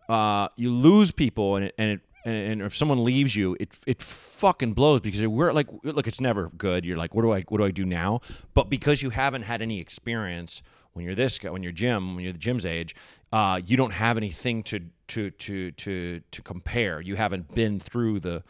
[0.09, 3.75] uh, you lose people and it, and it and, and if someone leaves you, it
[3.85, 6.83] it fucking blows because we're like look, it's never good.
[6.85, 8.21] You're like, what do I what do I do now?
[8.53, 10.61] But because you haven't had any experience
[10.93, 12.95] when you're this guy, when you're Jim, when you're the Jim's age,
[13.31, 16.99] uh, you don't have anything to to to to to compare.
[17.01, 18.43] You haven't been through the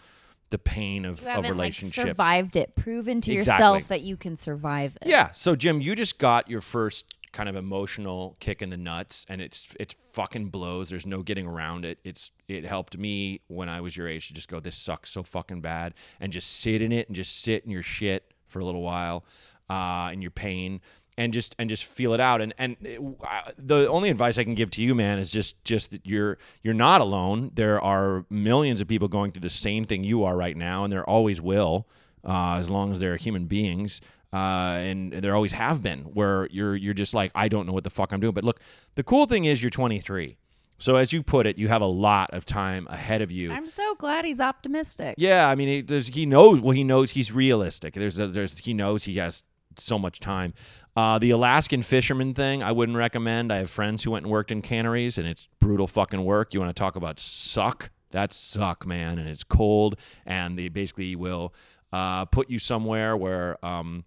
[0.52, 2.08] the pain of, You of haven't like relationships.
[2.08, 2.74] survived it.
[2.78, 3.63] Proven to Exactly.
[3.65, 5.08] yourself that you can survive it.
[5.10, 5.32] Yeah.
[5.32, 9.41] So Jim, you just got your first kind of emotional kick in the nuts, and
[9.41, 10.89] it's it's fucking blows.
[10.89, 12.00] There's no getting around it.
[12.06, 15.21] It's it helped me when I was your age to just go, this sucks so
[15.21, 18.65] fucking bad, and just sit in it and just sit in your shit for a
[18.65, 19.26] little while,
[19.69, 20.80] uh, in your pain.
[21.17, 24.43] And just and just feel it out, and and it, uh, the only advice I
[24.43, 27.52] can give to you, man, is just just that you're you're not alone.
[27.54, 30.91] There are millions of people going through the same thing you are right now, and
[30.91, 31.88] there always will
[32.26, 34.02] uh, as long as they're human beings.
[34.36, 37.86] Uh, and there always have been where you're you're just like I don't know what
[37.86, 38.34] the fuck I'm doing.
[38.34, 38.60] But look,
[38.95, 40.36] the cool thing is you're 23,
[40.78, 43.52] so as you put it, you have a lot of time ahead of you.
[43.52, 45.15] I'm so glad he's optimistic.
[45.17, 46.60] Yeah, I mean, he, he knows.
[46.60, 47.93] Well, he knows he's realistic.
[47.93, 49.43] There's, a, there's, he knows he has
[49.78, 50.54] so much time.
[50.95, 53.54] Uh, the Alaskan fisherman thing, I wouldn't recommend.
[53.54, 56.54] I have friends who went and worked in canneries, and it's brutal fucking work.
[56.54, 57.89] You want to talk about suck?
[58.12, 61.54] That's suck, man, and it's cold, and they basically will
[61.93, 64.04] uh, put you somewhere where um,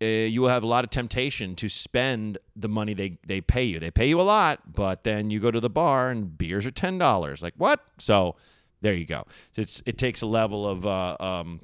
[0.00, 3.64] uh, you will have a lot of temptation to spend the money they, they pay
[3.64, 3.80] you.
[3.80, 6.70] They pay you a lot, but then you go to the bar and beers are
[6.70, 7.42] ten dollars.
[7.42, 7.80] Like what?
[7.98, 8.36] So
[8.80, 9.26] there you go.
[9.56, 11.60] It's it takes a level of uh, um,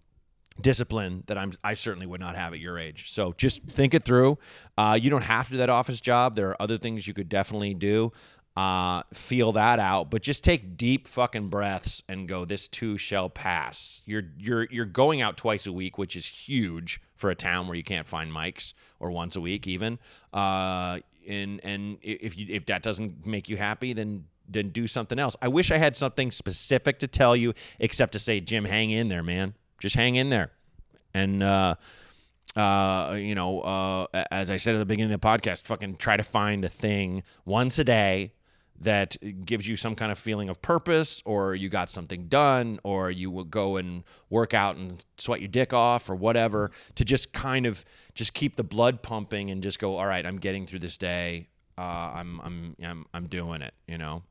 [0.60, 3.12] discipline that I'm I certainly would not have at your age.
[3.12, 4.38] So just think it through.
[4.76, 6.34] Uh, you don't have to do that office job.
[6.34, 8.12] There are other things you could definitely do.
[8.56, 12.44] Uh, feel that out, but just take deep fucking breaths and go.
[12.44, 14.00] This too shall pass.
[14.06, 17.76] You're you're you're going out twice a week, which is huge for a town where
[17.76, 19.98] you can't find mics or once a week even.
[20.32, 25.18] Uh, and and if you if that doesn't make you happy, then then do something
[25.18, 25.34] else.
[25.42, 29.08] I wish I had something specific to tell you, except to say, Jim, hang in
[29.08, 29.54] there, man.
[29.80, 30.52] Just hang in there.
[31.12, 31.74] And uh,
[32.54, 36.16] uh, you know, uh, as I said at the beginning of the podcast, fucking try
[36.16, 38.32] to find a thing once a day
[38.80, 43.10] that gives you some kind of feeling of purpose, or you got something done, or
[43.10, 47.32] you will go and work out and sweat your dick off, or whatever, to just
[47.32, 47.84] kind of
[48.14, 51.48] just keep the blood pumping and just go, all right, I'm getting through this day.
[51.76, 53.74] Uh, I'm I'm I'm I'm doing it.
[53.86, 54.22] You know.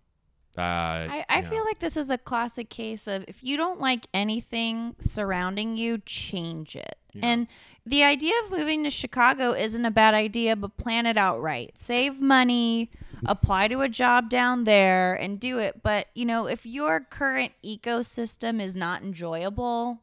[0.56, 1.50] Uh, I, I you know.
[1.50, 5.98] feel like this is a classic case of if you don't like anything surrounding you,
[5.98, 6.96] change it.
[7.22, 7.48] And
[7.86, 11.72] the idea of moving to Chicago isn't a bad idea, but plan it out right.
[11.78, 12.90] Save money,
[13.26, 15.82] apply to a job down there, and do it.
[15.84, 20.02] But, you know, if your current ecosystem is not enjoyable,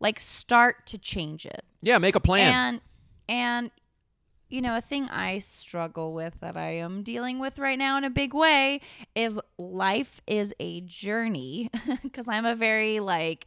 [0.00, 1.64] like start to change it.
[1.80, 2.52] yeah, make a plan.
[2.52, 2.80] And
[3.28, 3.70] and
[4.52, 8.04] you know, a thing I struggle with that I am dealing with right now in
[8.04, 8.82] a big way
[9.14, 11.70] is life is a journey
[12.02, 13.46] because I'm a very like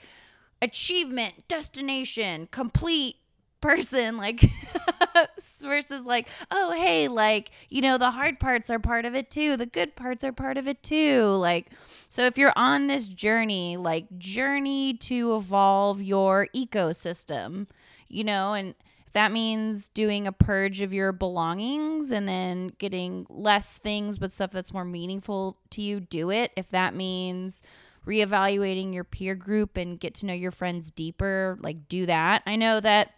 [0.64, 3.18] achievement, destination, complete
[3.62, 4.44] person like
[5.62, 9.58] versus like oh hey like you know the hard parts are part of it too.
[9.58, 11.24] The good parts are part of it too.
[11.24, 11.72] Like
[12.10, 17.68] so if you're on this journey like journey to evolve your ecosystem
[18.08, 18.76] you know and
[19.16, 24.52] that means doing a purge of your belongings and then getting less things but stuff
[24.52, 26.52] that's more meaningful to you do it.
[26.58, 27.62] If that means
[28.06, 32.44] reevaluating your peer group and get to know your friends deeper like do that.
[32.46, 33.14] I know that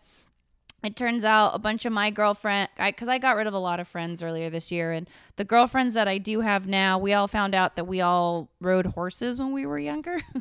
[0.83, 3.79] it turns out a bunch of my girlfriend because I, got rid of a lot
[3.79, 7.27] of friends earlier this year and the girlfriends that i do have now we all
[7.27, 10.21] found out that we all rode horses when we were younger.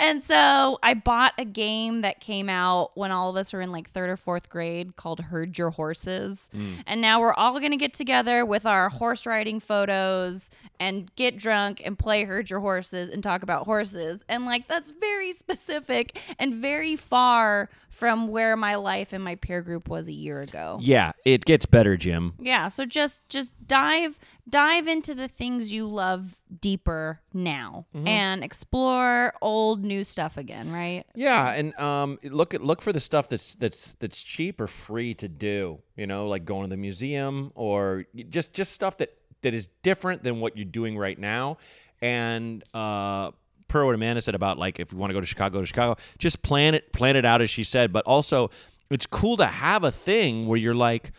[0.00, 3.72] And so i bought a game that came out when all of us were in
[3.72, 6.48] like third or fourth grade called herd your horses.
[6.54, 6.82] Mm.
[6.86, 11.36] And now we're all going to get together with our horse riding photos and get
[11.36, 14.24] drunk and play herd your horses and talk about horses.
[14.28, 19.62] And like that's very specific and very far from where my life and my peer
[19.62, 22.34] group was a year ago yeah, it gets better, Jim.
[22.40, 29.32] yeah so just just dive dive into the things you love deeper now and explore
[29.40, 33.54] old new stuff again right Yeah, and um, look at look for the stuff that's
[33.54, 35.78] that's that's cheap or free to do.
[35.96, 40.22] You know, like going to the museum or just just stuff that that is different
[40.24, 41.56] than what you're doing right now.
[42.02, 43.30] And uh,
[43.74, 45.66] per what Amanda said about like if we want to go to Chicago, go to
[45.66, 46.00] Chicago.
[46.18, 47.92] Just plan it plan it out as she said.
[47.92, 48.50] But also,
[48.88, 51.10] it's cool to have a thing where you're like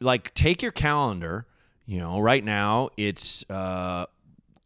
[0.00, 1.46] like take your calendar.
[1.86, 4.04] You know, right now it's uh,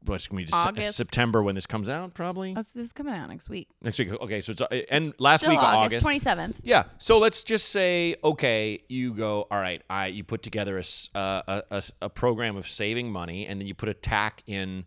[0.05, 0.97] what's going to be August.
[0.97, 4.01] September when this comes out, probably oh, so this is coming out next week next
[4.01, 4.11] week.
[4.11, 6.27] Okay, so it's uh, and last Still week august, August.
[6.27, 6.85] 27th Yeah.
[6.99, 11.61] So let's just say, okay, you go, all right, I you put together a, uh,
[11.71, 14.85] a, a program of saving money, and then you put a tack in,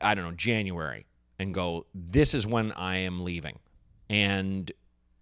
[0.00, 1.06] I don't know, January,
[1.38, 3.58] and go, this is when I am leaving,
[4.08, 4.70] and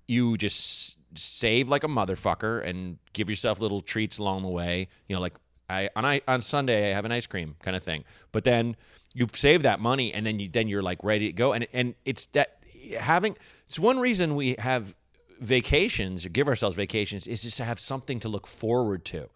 [0.06, 4.88] you just save like a motherfucker and give yourself little treats along the way.
[5.08, 5.34] You know, like
[5.68, 8.76] I on I on Sunday I have an ice cream kind of thing, but then
[9.14, 11.94] you've saved that money, and then you then you're like ready to go, and and
[12.04, 12.62] it's that
[12.98, 14.94] having it's one reason we have
[15.40, 19.28] vacations or give ourselves vacations is just to have something to look forward to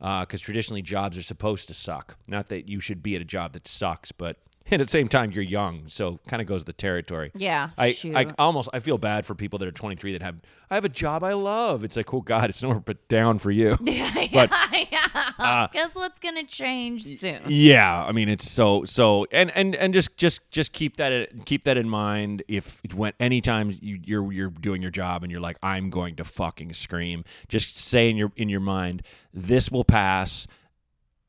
[0.00, 2.18] uh, because traditionally jobs are supposed to suck.
[2.28, 4.38] Not that you should be at a job that sucks but
[4.72, 8.16] at the same time you're young so kind of goes the territory yeah I, shoot.
[8.16, 10.36] I almost I feel bad for people that are 23 that have
[10.70, 11.84] I have a job I love.
[11.84, 13.76] It's like, oh God, it's nowhere but down for you.
[13.82, 14.50] yeah, but-
[14.90, 15.32] yeah.
[15.38, 19.94] Uh, guess what's gonna change soon Yeah, I mean it's so so and and and
[19.94, 22.42] just just just keep that keep that in mind.
[22.48, 26.24] If when anytime you, you're you're doing your job and you're like, I'm going to
[26.24, 29.02] fucking scream, just say in your in your mind,
[29.32, 30.46] this will pass.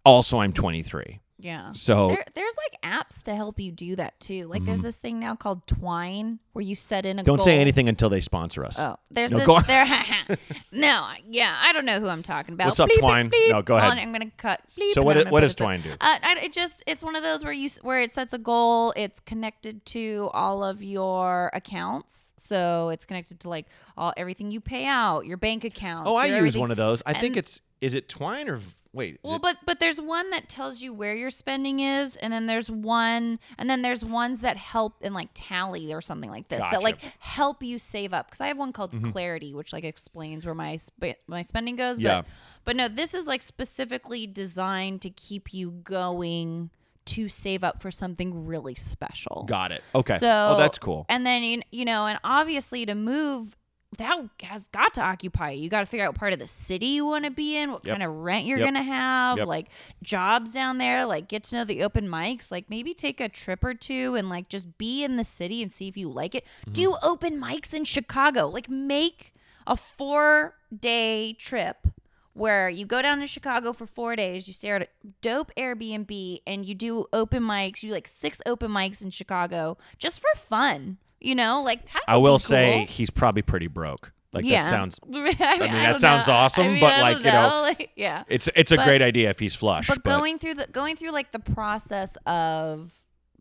[0.06, 1.20] Also, I'm 23.
[1.40, 1.72] Yeah.
[1.74, 4.48] So There, there's like apps to help you do that too.
[4.48, 7.26] Like there's this thing now called Twine where you set in a Mm-hmm.
[7.28, 7.46] don't goal.
[7.46, 8.80] say anything until they sponsor us.
[8.80, 9.46] Oh, there's No, this.
[9.48, 9.64] go on.
[9.68, 9.86] There,
[10.72, 12.68] no, yeah, I don't know who I'm talking about.
[12.68, 13.32] What's up, Twine?
[13.50, 13.92] No, go ahead.
[13.92, 14.62] On, I'm gonna cut.
[14.76, 15.92] bleep, So and what what does Twine do?
[15.92, 18.40] Uh, I, it just it's one of those where you s- where it sets a
[18.40, 18.92] goal.
[18.96, 24.60] It's connected to all of your accounts, so it's connected to like all everything you
[24.60, 26.10] pay out, your bank accounts.
[26.10, 26.62] oh, I your use everything.
[26.62, 27.04] one of those.
[27.06, 28.60] I think And- it's is it Twine or
[28.94, 29.20] wait?
[29.24, 32.46] Well, it- but but there's one that tells you where your spending is, and then
[32.48, 36.64] there's one, and then there's ones that help in like tally or something like this
[36.72, 38.28] that like help you save up.
[38.28, 39.12] Because I have one called Mm-hmm.
[39.12, 42.00] Clarity, which like explains where my sp- my spending goes.
[42.00, 42.22] Yeah.
[42.22, 42.26] But
[42.64, 46.70] but no, this is like specifically designed to keep you going
[47.06, 49.46] to save up for something really special.
[49.48, 49.82] got it.
[49.96, 50.18] Okay.
[50.20, 51.06] So oh, that's cool.
[51.10, 53.57] And then you- you know, and obviously to move
[53.98, 55.64] that has got to occupy you.
[55.64, 57.72] You got to figure out what part of the city you want to be in,
[57.72, 57.94] what Yep.
[57.94, 58.68] kind of rent you're Yep.
[58.68, 59.48] gonna have, Yep.
[59.48, 59.68] like
[60.04, 63.64] jobs down there, like get to know the open mics, like maybe take a trip
[63.64, 66.44] or two and like just be in the city and see if you like it.
[66.62, 66.74] Mm-hmm.
[66.74, 69.34] Do open mics in Chicago, like make
[69.66, 71.88] a four day trip
[72.34, 74.88] where you go down to Chicago for four days, you stay at a
[75.22, 77.82] dope Airbnb, and you do open mics.
[77.82, 80.98] You do, like six open mics in Chicago just for fun.
[81.20, 84.12] You know, like that I will be say he's probably pretty broke.
[84.34, 84.62] Like yeah.
[84.64, 85.00] that sounds.
[85.04, 86.34] I mean, that don't sounds know.
[86.34, 88.24] awesome, I mean, but, I like, you know, like, yeah.
[88.28, 89.88] It's it's a But- great idea if he's flush.
[89.88, 92.94] But going through the going through like the process of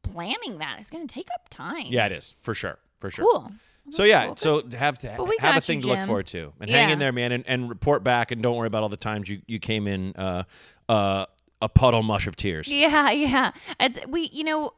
[0.02, 1.84] planning that, it's going to take up time.
[1.86, 3.24] yeah, it is for sure, for sure.
[3.30, 3.52] Cool.
[3.90, 4.36] So yeah, Cool.
[4.36, 6.06] so have to But have a got you, thing to look Jim.
[6.06, 8.82] forward to, and hang in there, man, and, and report back, and don't worry about
[8.82, 10.42] all the times you you came in uh
[10.88, 11.26] uh
[11.62, 12.68] a puddle mush of tears.
[12.70, 13.50] Yeah, yeah.
[13.80, 14.72] It's, we, you know,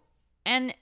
[0.46, 0.74] and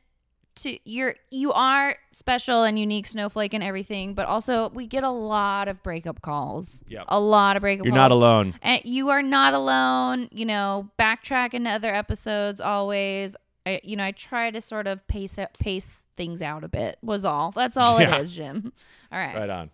[0.57, 5.11] to you're you are special and unique snowflake and everything, but also we get a
[5.11, 6.83] lot of breakup calls.
[6.89, 7.05] Yep.
[7.09, 7.99] A lot of breakup You're calls.
[7.99, 8.55] not alone.
[8.63, 10.29] And you are not alone.
[10.33, 13.37] You know, backtrack into other episodes always.
[13.65, 16.99] I, you know, I try to sort of pace it, pace things out a bit.
[17.03, 17.51] Was all.
[17.51, 18.17] That's all Yeah.
[18.17, 18.73] it is, Jim.
[19.13, 19.37] All right.
[19.37, 19.71] Right on.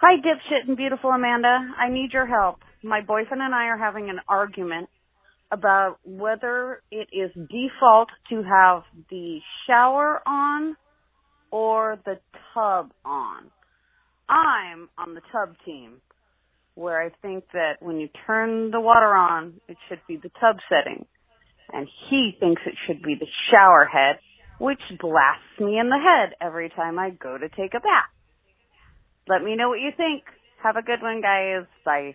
[0.00, 1.58] Hi, dipshit and beautiful Amanda.
[1.78, 2.60] I need your help.
[2.82, 4.88] My boyfriend and I are having an argument
[5.50, 10.76] about whether it is default to have the shower on
[11.50, 12.18] or the
[12.52, 13.44] tub on.
[14.28, 16.00] I'm on the tub team,
[16.74, 20.56] where I think that when you turn the water on, it should be the tub
[20.68, 21.06] setting.
[21.72, 24.18] And he thinks it should be the shower head,
[24.58, 28.10] which blasts me in the head every time I go to take a bath.
[29.28, 30.24] Let me know what you think.
[30.62, 31.66] Have a good one, guys.
[31.84, 32.14] Bye.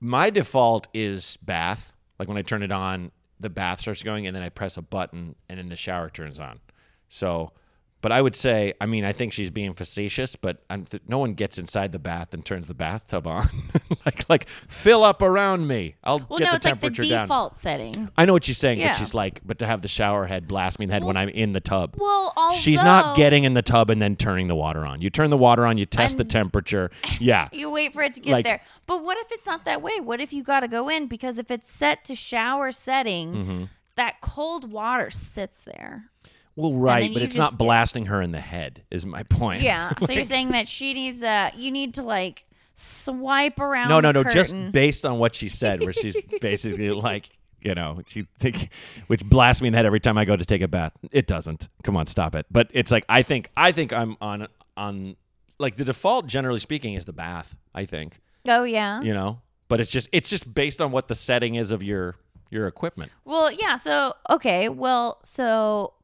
[0.00, 1.92] My default is bath.
[2.18, 4.82] Like when I turn it on, the bath starts going, and then I press a
[4.82, 6.60] button, and then the shower turns on.
[7.08, 7.52] So,
[8.00, 11.34] but I would say, I mean, I think she's being facetious, but th- no one
[11.34, 13.48] gets inside the bath and turns the bathtub on.
[14.06, 15.96] like, like fill up around me.
[16.04, 17.24] I'll Well, get no, the it's like the temperature down.
[17.26, 18.08] default setting.
[18.16, 18.88] I know what she's saying, Yeah.
[18.92, 21.16] but she's like, but to have the shower head blast me in the head when
[21.16, 21.96] I'm in the tub.
[21.98, 25.00] Well, although She's not getting in the tub and then turning the water on.
[25.02, 26.90] You turn the water on, you test the temperature.
[27.20, 27.48] Yeah.
[27.58, 28.60] You wait for it to get Like- there.
[28.86, 29.98] But what if it's not that way?
[30.00, 33.64] What if you got to go in because if it's set to shower setting, Mm-hmm.
[33.96, 36.10] that cold water sits there.
[36.58, 38.82] Well, right, but it's not get- blasting her in the head.
[38.90, 39.62] Is my point.
[39.62, 39.92] Yeah.
[40.04, 42.44] So you're saying that she needs uh you need to like
[42.74, 44.24] swipe around no, no, no.
[44.24, 47.28] Just based on what she said, where she's basically like,
[47.60, 48.70] you know, she think,
[49.08, 50.92] which blasts me in the head every time I go to take a bath.
[51.10, 51.68] It doesn't.
[51.82, 52.46] Come on, stop it.
[52.50, 55.16] But it's like I think I think I'm on on
[55.58, 57.56] like the default, generally speaking, is the bath.
[57.74, 59.00] I think Oh yeah.
[59.02, 62.16] you know, but it's just it's just based on what the setting is of your
[62.50, 63.12] your equipment.
[63.24, 63.76] Well, yeah.
[63.76, 64.68] So okay.
[64.68, 65.94] Well, so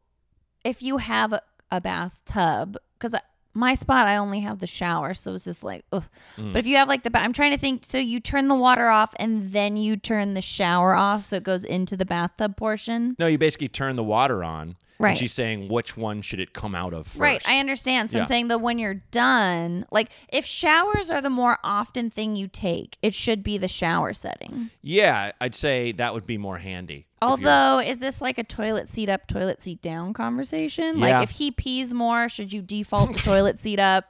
[0.65, 1.43] if you have a,
[1.81, 3.17] bathtub, because
[3.53, 6.05] my spot I only have the shower, so it's just like, ugh.
[6.37, 6.53] Mm.
[6.53, 7.85] But if you have like the, ba- I'm trying to think.
[7.85, 11.43] So you turn the water off and then you turn the shower off, so it
[11.43, 13.17] goes into the bathtub portion.
[13.19, 14.77] No, you basically turn the water on.
[14.99, 15.11] Right.
[15.11, 17.19] And she's saying which one should it come out of first.
[17.21, 18.11] Right, I understand.
[18.11, 18.23] So Yeah.
[18.23, 22.49] I'm saying that when you're done, like if showers are the more often thing you
[22.49, 24.71] take, it should be the shower setting.
[24.83, 27.07] Yeah, I'd say that would be more handy.
[27.23, 30.99] Although, is this like a toilet seat up, toilet seat down conversation?
[30.99, 31.19] Yeah.
[31.19, 34.05] Like if he pees more, should you default the toilet seat up?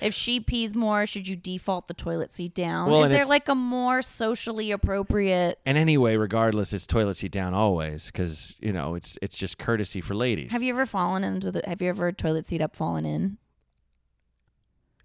[0.00, 2.90] If she pees more, should you default the toilet seat down?
[2.90, 5.58] Well, is there like a more socially appropriate?
[5.64, 10.00] and anyway, regardless, it's toilet seat down always because you know it's it's just courtesy
[10.00, 10.52] for ladies.
[10.52, 11.62] Have you ever fallen into the?
[11.66, 13.38] Have you ever toilet seat up fallen in?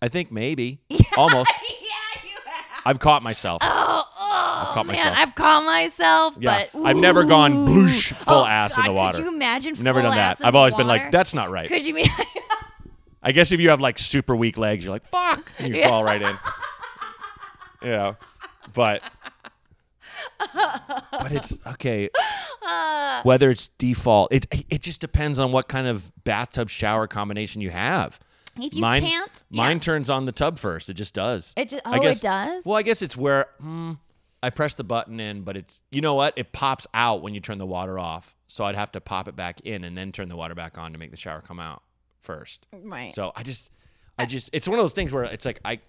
[0.02, 0.82] I think maybe
[1.18, 1.52] almost.
[1.62, 2.82] yeah, you have.
[2.86, 3.62] I've caught myself.
[3.64, 5.18] Oh, oh caught man, myself.
[5.18, 6.36] I've caught myself.
[6.40, 6.66] Yeah.
[6.74, 9.18] but I've never gone bloosh, full Oh, ass in the water.
[9.20, 9.76] Could you imagine?
[9.80, 10.40] Never done that.
[10.44, 11.68] I've always been like, that's not right.
[11.68, 12.10] Could you be?
[13.24, 15.90] I guess if you have like super weak legs, you're like, fuck, and you Yeah.
[15.90, 16.38] fall right in.
[17.84, 18.16] You know.
[18.76, 19.02] but
[20.52, 22.12] but it's okay.
[23.24, 27.72] Whether it's default, it it just depends on what kind of bathtub shower combination you
[27.72, 28.20] have.
[28.58, 29.80] If you mine, can't, mine yeah.
[29.82, 30.90] turns on the tub first.
[30.92, 31.54] It just does.
[31.58, 32.66] It ju- I oh, it does?
[32.68, 33.94] Well, I guess it's where hmm,
[34.44, 36.34] I press the button in, but it's you know what?
[36.38, 38.36] It pops out when you turn the water off.
[38.48, 40.92] So I'd have to pop it back in and then turn the water back on
[40.92, 41.82] to make the shower come out
[42.22, 42.66] first.
[42.74, 43.14] Right.
[43.14, 43.72] So I just,
[44.18, 45.80] I just, it's one of those things where it's like I,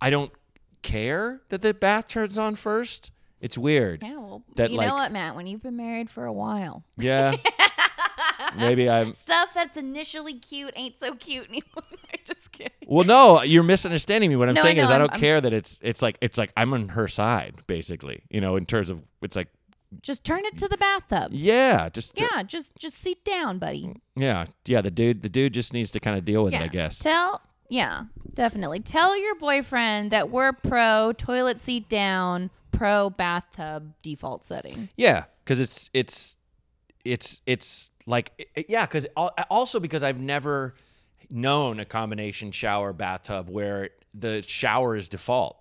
[0.00, 0.32] I don't
[0.82, 3.10] care that the bath turns on first.
[3.40, 4.02] It's weird.
[4.02, 5.34] yeah, well, that, you like- know what, Matt?
[5.34, 7.34] When you've been married for a while, Yeah.
[8.56, 9.14] Maybe I'm.
[9.14, 11.84] stuff that's initially cute ain't so cute anymore.
[12.24, 12.72] Just kidding.
[12.86, 14.36] Well, no, you're misunderstanding me.
[14.36, 16.02] What I'm No, I saying is know, I I'm- don't I'm- care that it's it's
[16.02, 18.22] like it's like I'm on her side basically.
[18.30, 19.48] You know, in terms of it's like
[20.00, 21.32] Just turn it to the bathtub.
[21.32, 23.94] yeah, just Yeah, just just sit down, buddy.
[24.16, 24.80] yeah, yeah.
[24.80, 26.62] The dude, the dude just needs to kind of deal with Yeah.
[26.62, 26.98] it, I guess.
[26.98, 28.80] Tell yeah, definitely.
[28.80, 34.88] Tell your boyfriend that we're pro toilet seat down, pro bathtub default setting.
[34.96, 36.36] Yeah, because it's it's
[37.04, 40.74] it's it's like it- yeah, because also because I've never
[41.30, 45.56] known a combination shower bathtub where the shower is default.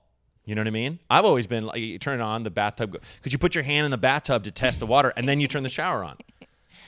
[0.52, 1.00] You know what I mean?
[1.10, 3.86] I've always been like you turn it on the bathtub because you put your hand
[3.86, 6.18] in the bathtub to test the water and then you turn the shower on.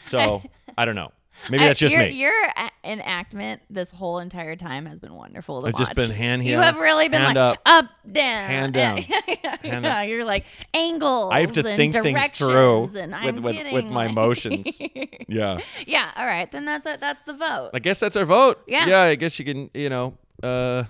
[0.01, 0.41] So
[0.77, 1.13] I don't know.
[1.49, 2.09] Maybe I- that's just your, me.
[2.09, 2.33] Your
[2.83, 6.57] enactment this whole entire time has been wonderful to I've just been hand here.
[6.57, 9.21] You have really been like up, up down, hand down, yeah,
[9.61, 10.09] hand yeah, up.
[10.09, 10.43] you're like
[10.73, 11.31] angles.
[11.31, 14.77] I have to and think things through with with, kidding, with my emotions.
[15.29, 15.59] yeah.
[15.87, 17.69] yeah, all right, then that's our, that's the vote.
[17.73, 18.61] I guess that's our vote.
[18.67, 18.87] Yeah.
[18.87, 20.83] Yeah, I guess you can, you know, uh,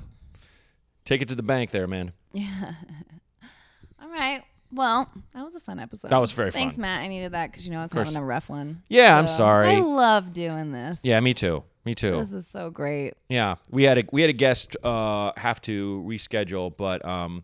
[1.05, 2.13] take it to the bank there, man.
[4.01, 4.43] all right.
[4.71, 6.09] Well, that was a fun episode.
[6.09, 6.81] That was very Thanks, fun.
[6.81, 7.01] Matt.
[7.01, 8.07] I needed that because you know I was course.
[8.07, 8.81] having a rough one.
[8.89, 9.75] Yeah, I'm So, sorry.
[9.75, 10.99] I love doing this.
[11.03, 11.63] Yeah, me too.
[11.85, 12.17] Me too.
[12.19, 13.13] This is so great.
[13.29, 17.43] Yeah, we had a we had a guest uh, have to reschedule, but um,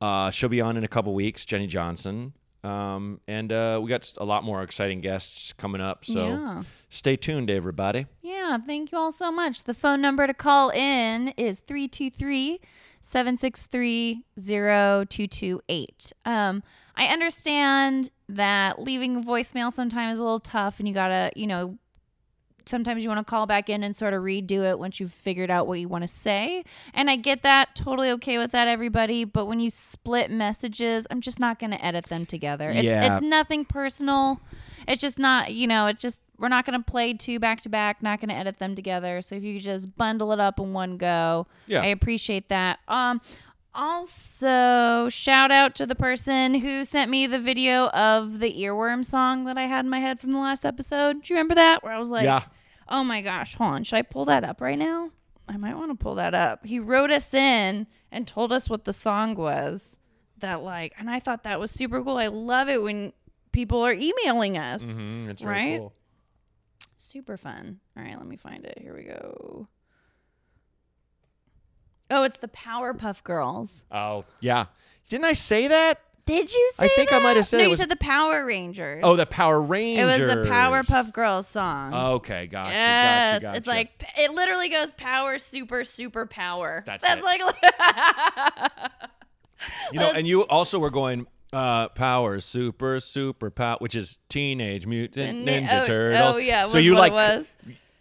[0.00, 4.12] uh, she'll be on in a couple weeks, Jenny Johnson, um, and uh, we got
[4.18, 6.04] a lot more exciting guests coming up.
[6.04, 6.62] So Yeah.
[6.90, 8.06] stay tuned, everybody.
[8.22, 9.64] Yeah, thank you all so much.
[9.64, 12.60] The phone number to call in is 323
[13.04, 16.12] 763 0228.
[16.24, 16.62] Um,
[16.96, 21.46] I understand that leaving a voicemail sometimes is a little tough and you gotta, you
[21.46, 21.78] know,
[22.66, 25.50] sometimes you want to call back in and sort of redo it once you've figured
[25.50, 26.64] out what you want to say.
[26.94, 27.74] And I get that.
[27.74, 29.24] Totally okay with that, everybody.
[29.24, 32.70] But when you split messages, I'm just not going to edit them together.
[32.70, 33.16] It's, Yeah.
[33.16, 34.40] it's nothing personal.
[34.88, 37.68] It's just not, you know, it just, we're not going to play two back to
[37.68, 39.22] back, not going to edit them together.
[39.22, 41.82] So if you could just bundle it up in one go, Yeah.
[41.82, 42.80] I appreciate that.
[42.88, 43.20] Um,
[43.74, 49.44] also, shout out to the person who sent me the video of the earworm song
[49.44, 51.22] that I had in my head from the last episode.
[51.22, 51.82] Do you remember that?
[51.82, 52.42] Where I was like, Yeah.
[52.88, 53.84] oh my gosh, hold on.
[53.84, 55.10] Should I pull that up right now?
[55.48, 56.64] I might want to pull that up.
[56.64, 59.98] He wrote us in and told us what the song was.
[60.38, 62.16] That, like, and I thought that was super cool.
[62.18, 63.12] I love it when
[63.52, 64.82] people are emailing us.
[64.84, 65.78] Mm-hmm, Right?
[65.78, 65.92] cool.
[67.14, 67.78] Super fun.
[67.96, 68.76] All right, let me find it.
[68.82, 69.68] Here we go.
[72.10, 73.84] Oh, it's the Powerpuff Girls.
[73.92, 74.66] Oh yeah,
[75.08, 76.00] didn't I say that?
[76.26, 77.94] Did you say I think I might have said no, it you was- said the
[77.96, 79.00] Power Rangers.
[79.04, 80.02] Oh, the Power Rangers.
[80.02, 80.36] It Rangers.
[80.38, 81.94] was the Powerpuff Girls song.
[81.94, 82.72] Okay, gotcha.
[82.72, 86.82] yes, gotcha, it's like it literally goes power, super, super power.
[86.84, 87.24] That's That's it.
[87.24, 87.40] like
[89.92, 94.86] You know, and you also were going uh, power, super, super power, which is Teenage
[94.86, 96.34] Mutant Nin- Ninja oh, Turtles.
[96.34, 97.12] oh, yeah, so you what like?
[97.12, 97.46] it was.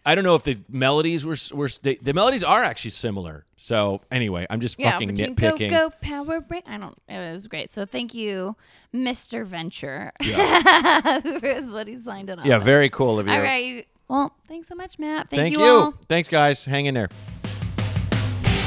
[0.05, 3.45] I don't know if the melodies were were they, the melodies are actually similar.
[3.55, 5.69] So anyway, I'm just yeah, fucking between nitpicking.
[5.69, 6.97] Go Go Power Ra- I don't.
[7.07, 7.71] It was great.
[7.71, 8.57] So thank you,
[8.93, 9.45] Mr.
[9.45, 10.11] Venture.
[10.21, 11.21] Yeah.
[11.23, 12.45] Who is what he signed it on.
[12.45, 12.65] Yeah, with.
[12.65, 13.33] very cool of you.
[13.33, 13.87] All right.
[14.09, 15.29] Well, thanks so much, Matt.
[15.29, 15.61] Thank, Thank you.
[15.61, 15.65] you.
[15.65, 15.93] all.
[16.09, 16.65] Thanks, guys.
[16.65, 17.09] Hang in there.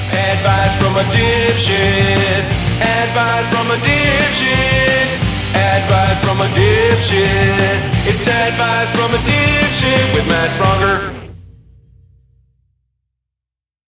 [0.08, 2.55] Advice from a dipshit.
[2.80, 5.08] Advice from a dipshit.
[5.54, 7.80] Advice from a dipshit.
[8.06, 11.15] It's advice from a dipshit with Matt Braunger.